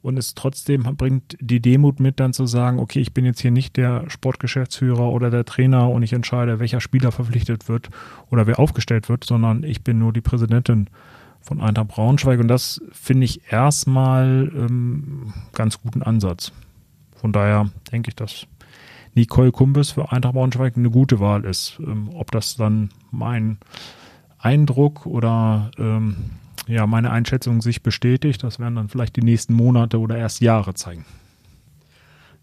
und 0.06 0.18
es 0.18 0.36
trotzdem 0.36 0.84
bringt 0.84 1.36
die 1.40 1.60
Demut 1.60 2.00
mit, 2.00 2.20
dann 2.20 2.32
zu 2.32 2.46
sagen, 2.46 2.78
okay, 2.78 3.00
ich 3.00 3.14
bin 3.14 3.26
jetzt 3.26 3.42
hier 3.42 3.50
nicht 3.50 3.76
der 3.76 4.08
Sportgeschäftsführer 4.08 5.12
oder 5.12 5.32
der 5.32 5.46
Trainer 5.46 5.90
und 5.90 6.04
ich 6.04 6.14
entscheide, 6.14 6.60
welcher 6.60 6.80
Spieler 6.80 7.12
verpflichtet 7.12 7.68
wird 7.68 7.90
oder 8.30 8.46
wer 8.46 8.60
aufgestellt 8.60 9.10
wird, 9.10 9.24
sondern 9.24 9.64
ich 9.64 9.84
bin 9.84 9.98
nur 9.98 10.14
die 10.14 10.22
Präsidentin 10.22 10.92
von 11.46 11.62
Eintracht 11.62 11.90
Braunschweig 11.90 12.40
und 12.40 12.48
das 12.48 12.82
finde 12.92 13.26
ich 13.26 13.52
erstmal 13.52 14.52
ähm, 14.56 15.34
ganz 15.54 15.80
guten 15.80 16.02
Ansatz. 16.02 16.52
Von 17.16 17.32
daher 17.32 17.70
denke 17.92 18.10
ich, 18.10 18.16
dass 18.16 18.48
Nicole 19.14 19.52
Kumbes 19.52 19.92
für 19.92 20.12
Eintracht 20.12 20.34
Braunschweig 20.34 20.76
eine 20.76 20.90
gute 20.90 21.20
Wahl 21.20 21.46
ist. 21.46 21.80
Ähm, 21.80 22.10
ob 22.14 22.32
das 22.32 22.56
dann 22.56 22.90
mein 23.12 23.60
Eindruck 24.40 25.06
oder 25.06 25.72
ähm, 25.78 26.16
ja, 26.68 26.88
meine 26.88 27.12
Einschätzung 27.12 27.62
sich 27.62 27.84
bestätigt. 27.84 28.44
Das 28.44 28.60
werden 28.60 28.76
dann 28.76 28.90
vielleicht 28.90 29.16
die 29.16 29.22
nächsten 29.22 29.54
Monate 29.54 30.00
oder 30.00 30.18
erst 30.18 30.42
Jahre 30.42 30.74
zeigen. 30.74 31.06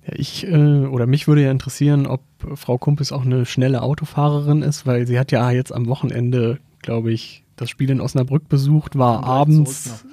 Ja, 0.07 0.15
ich 0.17 0.47
äh, 0.47 0.87
oder 0.87 1.07
mich 1.07 1.27
würde 1.27 1.43
ja 1.43 1.51
interessieren, 1.51 2.07
ob 2.07 2.23
Frau 2.55 2.79
Kumpis 2.79 3.13
auch 3.13 3.25
eine 3.25 3.47
schnelle 3.47 3.83
Autofahrerin 3.83 4.63
ist, 4.63 4.87
weil 4.87 5.07
sie 5.07 5.19
hat 5.19 5.33
ja 5.33 5.51
jetzt 5.51 5.73
am 5.73 5.87
Wochenende, 5.87 6.59
glaube 6.83 7.13
ich, 7.13 7.42
das 7.57 7.71
Spiel 7.71 7.91
in 7.91 8.01
Osnabrück 8.01 8.49
besucht, 8.49 8.97
war 8.97 9.25
abends 9.25 10.05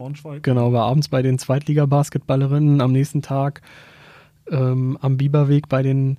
genau 0.41 0.73
war 0.73 0.86
abends 0.86 1.08
bei 1.08 1.21
den 1.21 1.39
Zweitliga-Basketballerinnen, 1.39 2.82
am 2.82 2.91
nächsten 2.91 3.21
Tag 3.21 3.62
ähm, 4.52 4.97
am 5.02 5.17
Biberweg 5.17 5.69
bei 5.69 5.84
den 5.84 6.17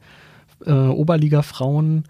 äh, 0.65 0.73
Oberliga-Frauen. 0.73 2.05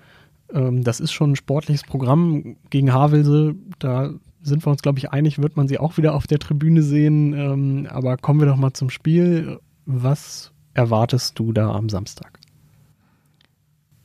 Ähm, 0.52 0.84
das 0.84 1.00
ist 1.00 1.12
schon 1.12 1.32
ein 1.32 1.36
sportliches 1.36 1.84
Programm 1.84 2.56
gegen 2.70 2.92
Havelse. 2.92 3.54
Da 3.78 4.10
sind 4.42 4.64
wir 4.64 4.70
uns, 4.70 4.82
glaube 4.82 4.98
ich, 4.98 5.10
einig, 5.10 5.40
wird 5.40 5.56
man 5.56 5.68
sie 5.68 5.78
auch 5.78 5.96
wieder 5.96 6.14
auf 6.14 6.26
der 6.26 6.38
Tribüne 6.38 6.82
sehen. 6.82 7.32
Ähm, 7.34 7.86
aber 7.90 8.16
kommen 8.16 8.40
wir 8.40 8.46
doch 8.46 8.56
mal 8.56 8.72
zum 8.72 8.90
Spiel. 8.90 9.58
Was 9.86 10.52
erwartest 10.74 11.38
du 11.38 11.52
da 11.52 11.72
am 11.72 11.88
Samstag? 11.88 12.38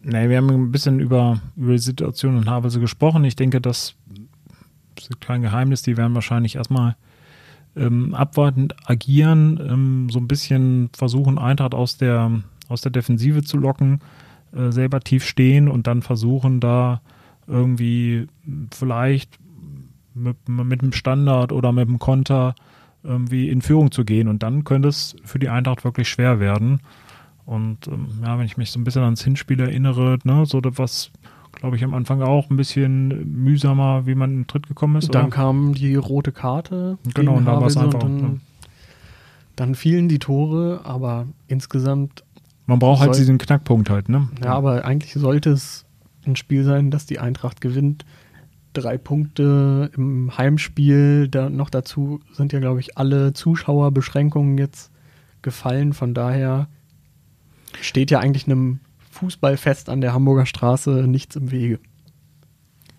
Nee, 0.08 0.30
wir 0.30 0.38
haben 0.38 0.50
ein 0.52 0.72
bisschen 0.72 1.00
über, 1.00 1.42
über 1.56 1.72
die 1.72 1.80
Situation 1.80 2.38
in 2.38 2.50
Havelse 2.50 2.80
gesprochen. 2.80 3.24
Ich 3.24 3.36
denke, 3.36 3.60
das 4.96 5.08
ist 5.08 5.22
kein 5.22 5.42
Geheimnis. 5.42 5.82
Die 5.82 5.98
werden 5.98 6.16
wahrscheinlich 6.16 6.56
erstmal 6.56 6.96
ähm, 7.76 8.14
abwartend 8.14 8.76
agieren, 8.90 9.60
ähm, 9.62 10.10
so 10.10 10.20
ein 10.20 10.28
bisschen 10.28 10.90
versuchen, 10.96 11.38
Eintracht 11.38 11.74
aus 11.74 11.98
der, 11.98 12.32
aus 12.70 12.82
der 12.82 12.92
Defensive 12.92 13.44
zu 13.44 13.58
locken, 13.58 14.00
äh, 14.56 14.72
selber 14.72 15.00
tief 15.02 15.26
stehen 15.26 15.68
und 15.68 15.88
dann 15.88 16.02
versuchen, 16.02 16.60
da 16.60 17.02
irgendwie 17.48 18.28
vielleicht 18.74 19.38
mit, 20.14 20.48
mit 20.48 20.82
einem 20.82 20.94
Standard 20.94 21.52
oder 21.52 21.72
mit 21.72 21.88
einem 21.88 22.00
Konter 22.00 22.56
irgendwie 23.04 23.50
in 23.50 23.62
Führung 23.62 23.92
zu 23.92 24.04
gehen. 24.04 24.28
Und 24.28 24.42
dann 24.42 24.64
könnte 24.64 24.88
es 24.88 25.16
für 25.24 25.40
die 25.40 25.50
Eintracht 25.50 25.84
wirklich 25.84 26.10
schwer 26.10 26.40
werden. 26.40 26.80
Und 27.46 27.88
ähm, 27.88 28.08
ja, 28.24 28.38
wenn 28.40 28.46
ich 28.46 28.58
mich 28.58 28.72
so 28.72 28.80
ein 28.80 28.84
bisschen 28.84 29.04
ans 29.04 29.24
Hinspiel 29.24 29.60
erinnere, 29.60 30.18
ne, 30.24 30.46
so 30.46 30.62
was, 30.64 31.12
glaube 31.56 31.76
ich, 31.76 31.84
am 31.84 31.94
Anfang 31.94 32.22
auch 32.22 32.50
ein 32.50 32.58
bisschen 32.58 33.32
mühsamer, 33.32 34.06
wie 34.06 34.16
man 34.16 34.32
in 34.32 34.38
den 34.42 34.48
Tritt 34.48 34.68
gekommen 34.68 34.98
ist. 34.98 35.14
Dann 35.14 35.26
oder? 35.26 35.32
kam 35.32 35.74
die 35.74 35.96
rote 35.96 36.32
Karte. 36.32 36.98
Genau, 37.14 37.36
und 37.36 37.46
dann 37.46 37.60
war 37.60 37.68
es 37.68 37.78
einfach. 37.78 38.00
Dann, 38.00 38.20
ja. 38.20 38.30
dann, 39.56 39.76
fielen 39.76 40.08
die 40.08 40.20
Tore, 40.20 40.82
aber 40.84 41.28
insgesamt. 41.48 42.24
Man 42.68 42.80
braucht 42.80 43.02
halt 43.02 43.18
diesen 43.18 43.38
Knackpunkt 43.38 43.90
halt, 43.90 44.10
ne? 44.10 44.30
Ja, 44.44 44.54
aber 44.54 44.86
eigentlich 44.86 45.14
sollte 45.14 45.52
es 45.52 45.86
ein 46.26 46.36
Spiel 46.36 46.64
sein, 46.64 46.90
dass 46.92 47.06
die 47.06 47.20
Eintracht 47.20 47.62
gewinnt 47.62 48.06
drei 48.74 48.98
Punkte 48.98 49.92
im 49.96 50.38
Heimspiel. 50.38 51.28
Da 51.28 51.50
noch 51.50 51.70
dazu 51.70 52.20
sind 52.34 52.54
ja, 52.54 52.60
glaube 52.60 52.80
ich, 52.80 52.98
alle 52.98 53.34
Zuschauerbeschränkungen 53.34 54.58
jetzt 54.58 54.92
gefallen. 55.42 55.94
Von 55.94 56.14
daher 56.14 56.68
steht 57.82 58.12
ja 58.12 58.20
eigentlich 58.20 58.46
einem 58.46 58.80
Fußballfest 59.16 59.90
an 59.90 60.02
der 60.02 60.14
Hamburger 60.14 60.46
Straße 60.46 61.06
nichts 61.08 61.36
im 61.36 61.52
Wege. 61.52 61.80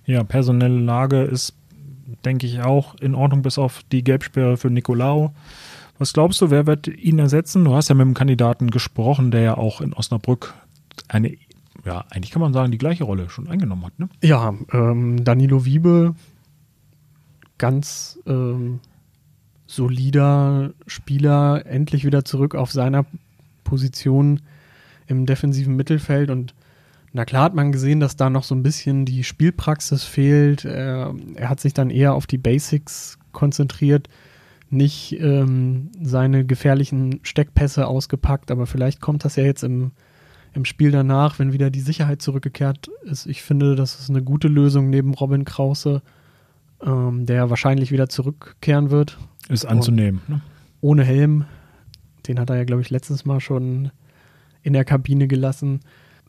Ja, 0.05 0.24
personelle 0.24 0.79
Lage 0.79 1.22
ist, 1.22 1.55
denke 2.24 2.46
ich, 2.46 2.61
auch 2.61 2.94
in 2.96 3.14
Ordnung, 3.14 3.42
bis 3.42 3.59
auf 3.59 3.83
die 3.92 4.05
Gelbsperre 4.05 4.57
für 4.57 4.70
Nicolau. 4.70 5.33
Was 5.98 6.12
glaubst 6.12 6.40
du, 6.40 6.50
wer 6.50 6.66
wird 6.66 6.88
ihn 6.88 7.18
ersetzen? 7.18 7.64
Du 7.64 7.74
hast 7.74 7.88
ja 7.88 7.94
mit 7.94 8.07
dem 8.07 8.14
Kandidaten 8.14 8.70
gesprochen, 8.70 9.31
der 9.31 9.40
ja 9.40 9.57
auch 9.57 9.81
in 9.81 9.92
Osnabrück 9.92 10.55
eine 11.09 11.37
ja, 11.85 12.05
eigentlich 12.11 12.33
kann 12.33 12.42
man 12.42 12.52
sagen, 12.52 12.72
die 12.72 12.79
gleiche 12.79 13.05
Rolle 13.05 13.31
schon 13.31 13.46
eingenommen 13.46 13.85
hat. 13.85 13.98
Ne? 13.98 14.09
Ja, 14.22 14.52
ähm, 14.72 15.22
Danilo 15.22 15.64
Wiebe, 15.64 16.16
ganz 17.59 18.18
ähm, 18.26 18.81
solider 19.66 20.72
Spieler, 20.87 21.64
endlich 21.64 22.05
wieder 22.05 22.24
zurück 22.24 22.57
auf 22.57 22.72
seiner 22.72 23.07
Position 23.62 24.40
im 25.07 25.27
defensiven 25.27 25.77
Mittelfeld 25.77 26.31
und 26.31 26.55
na 27.12 27.25
klar 27.25 27.45
hat 27.45 27.55
man 27.55 27.73
gesehen, 27.73 28.01
dass 28.01 28.16
da 28.16 28.29
noch 28.29 28.45
so 28.45 28.55
ein 28.55 28.62
bisschen 28.62 29.07
die 29.07 29.25
Spielpraxis 29.25 30.05
fehlt. 30.05 30.66
Er, 30.66 31.14
er 31.35 31.49
hat 31.49 31.61
sich 31.61 31.73
dann 31.73 31.88
eher 31.88 32.12
auf 32.14 32.27
die 32.27 32.37
Basics 32.37 33.19
konzentriert, 33.33 34.09
nicht 34.69 35.19
ähm, 35.21 35.90
seine 36.03 36.45
gefährlichen 36.45 37.21
Steckpässe 37.23 37.87
ausgepackt, 37.87 38.51
aber 38.51 38.66
vielleicht 38.66 39.01
kommt 39.01 39.25
das 39.25 39.37
ja 39.37 39.45
jetzt 39.45 39.64
im 39.64 39.92
im 40.57 40.64
Spiel 40.64 40.90
danach, 40.90 41.38
wenn 41.38 41.53
wieder 41.53 41.71
die 41.71 41.81
Sicherheit 41.81 42.23
zurückgekehrt 42.23 42.88
ist. 43.05 43.27
Ich 43.27 43.42
finde, 43.42 43.77
das 43.77 44.01
ist 44.01 44.09
eine 44.09 44.23
gute 44.23 44.49
Lösung 44.49 44.88
neben 44.88 45.12
Robin 45.14 45.45
Krause, 45.45 46.03
ähm, 46.83 47.27
der 47.27 47.51
wahrscheinlich 47.51 47.92
wieder 47.92 48.09
zurückkehren 48.09 48.90
wird. 48.90 49.19
Ist 49.49 49.66
anzunehmen. 49.66 50.23
Ne? 50.27 50.40
Ohne 50.81 51.05
Helm. 51.05 51.45
Den 52.27 52.40
hat 52.40 52.51
er 52.51 52.57
ja, 52.57 52.64
glaube 52.64 52.83
ich, 52.83 52.90
letztes 52.90 53.25
Mal 53.25 53.40
schon 53.40 53.90
in 54.66 54.72
der 54.72 54.85
Kabine 54.85 55.29
gelassen. 55.29 55.81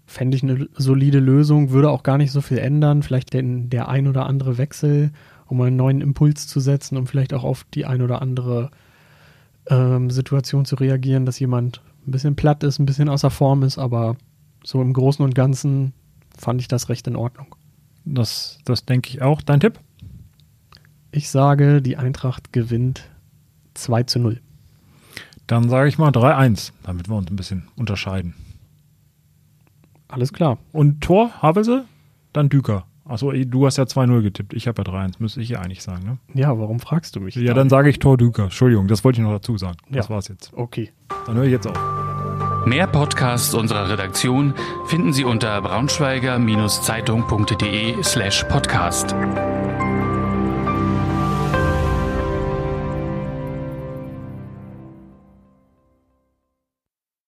Fände 0.06 0.38
ich 0.38 0.44
eine 0.44 0.70
solide 0.76 1.20
Lösung, 1.20 1.72
würde 1.72 1.90
auch 1.90 2.04
gar 2.04 2.20
nicht 2.20 2.32
so 2.32 2.40
viel 2.40 2.60
ändern. 2.60 3.02
Vielleicht 3.02 3.34
den, 3.34 3.72
der 3.72 3.90
ein 3.90 4.08
oder 4.08 4.28
andere 4.28 4.60
Wechsel, 4.60 5.12
um 5.48 5.60
einen 5.62 5.76
neuen 5.76 6.02
Impuls 6.02 6.48
zu 6.48 6.60
setzen, 6.60 6.98
um 6.98 7.08
vielleicht 7.08 7.34
auch 7.34 7.44
auf 7.44 7.66
die 7.74 7.86
ein 7.86 8.04
oder 8.04 8.22
andere 8.22 8.70
ähm, 9.70 10.12
Situation 10.12 10.66
zu 10.66 10.76
reagieren, 10.76 11.26
dass 11.26 11.40
jemand 11.40 11.82
ein 12.06 12.12
bisschen 12.12 12.36
platt 12.36 12.64
ist, 12.64 12.78
ein 12.78 12.86
bisschen 12.86 13.10
außer 13.10 13.32
Form 13.32 13.64
ist, 13.64 13.80
aber 13.80 14.16
so 14.64 14.82
im 14.84 14.94
Großen 14.94 15.26
und 15.26 15.34
Ganzen 15.34 15.94
fand 16.38 16.62
ich 16.62 16.68
das 16.68 16.90
recht 16.90 17.08
in 17.08 17.16
Ordnung. 17.16 17.56
Das, 18.06 18.60
das 18.66 18.86
denke 18.86 19.10
ich 19.10 19.24
auch. 19.24 19.42
Dein 19.42 19.60
Tipp? 19.60 19.80
Ich 21.12 21.30
sage, 21.30 21.82
die 21.82 21.98
Eintracht 21.98 22.54
gewinnt 22.54 23.10
2 23.74 24.04
zu 24.04 24.20
0. 24.20 24.42
Dann 25.48 25.70
sage 25.70 25.90
ich 25.90 25.98
mal 25.98 26.12
3-1, 26.12 26.74
damit 26.84 27.10
wir 27.10 27.16
uns 27.16 27.32
ein 27.32 27.36
bisschen 27.38 27.68
unterscheiden. 27.78 28.36
Alles 30.10 30.32
klar. 30.34 30.58
Und 30.72 31.02
Tor, 31.02 31.32
Havelse? 31.42 31.86
Dann 32.34 32.50
Düker. 32.50 32.86
Achso, 33.06 33.32
du 33.32 33.66
hast 33.66 33.78
ja 33.78 33.86
2-0 33.86 34.22
getippt. 34.22 34.54
Ich 34.54 34.68
habe 34.68 34.84
ja 34.86 34.92
3-1. 34.92 35.14
Müsste 35.20 35.40
ich 35.42 35.50
ja 35.50 35.60
eigentlich 35.60 35.82
sagen, 35.82 36.06
ne? 36.06 36.18
Ja, 36.34 36.60
warum 36.60 36.82
fragst 36.82 37.16
du 37.16 37.22
mich? 37.22 37.36
Ja, 37.36 37.54
dann 37.54 37.70
sage 37.70 37.90
ich 37.90 38.00
Tor 38.00 38.18
Düker. 38.18 38.44
Entschuldigung, 38.44 38.88
das 38.88 39.06
wollte 39.06 39.22
ich 39.22 39.26
noch 39.26 39.34
dazu 39.34 39.58
sagen. 39.58 39.78
Ja. 39.90 39.98
Das 39.98 40.10
war's 40.10 40.28
jetzt. 40.28 40.52
Okay. 40.54 40.92
Dann 41.26 41.36
höre 41.36 41.46
ich 41.46 41.52
jetzt 41.52 41.68
auf. 41.68 41.80
Mehr 42.66 42.88
Podcasts 42.88 43.54
unserer 43.54 43.90
Redaktion 43.90 44.54
finden 44.88 45.14
Sie 45.14 45.24
unter 45.24 45.62
braunschweiger-zeitung.de 45.62 48.04
slash 48.04 48.44
podcast. 48.50 49.16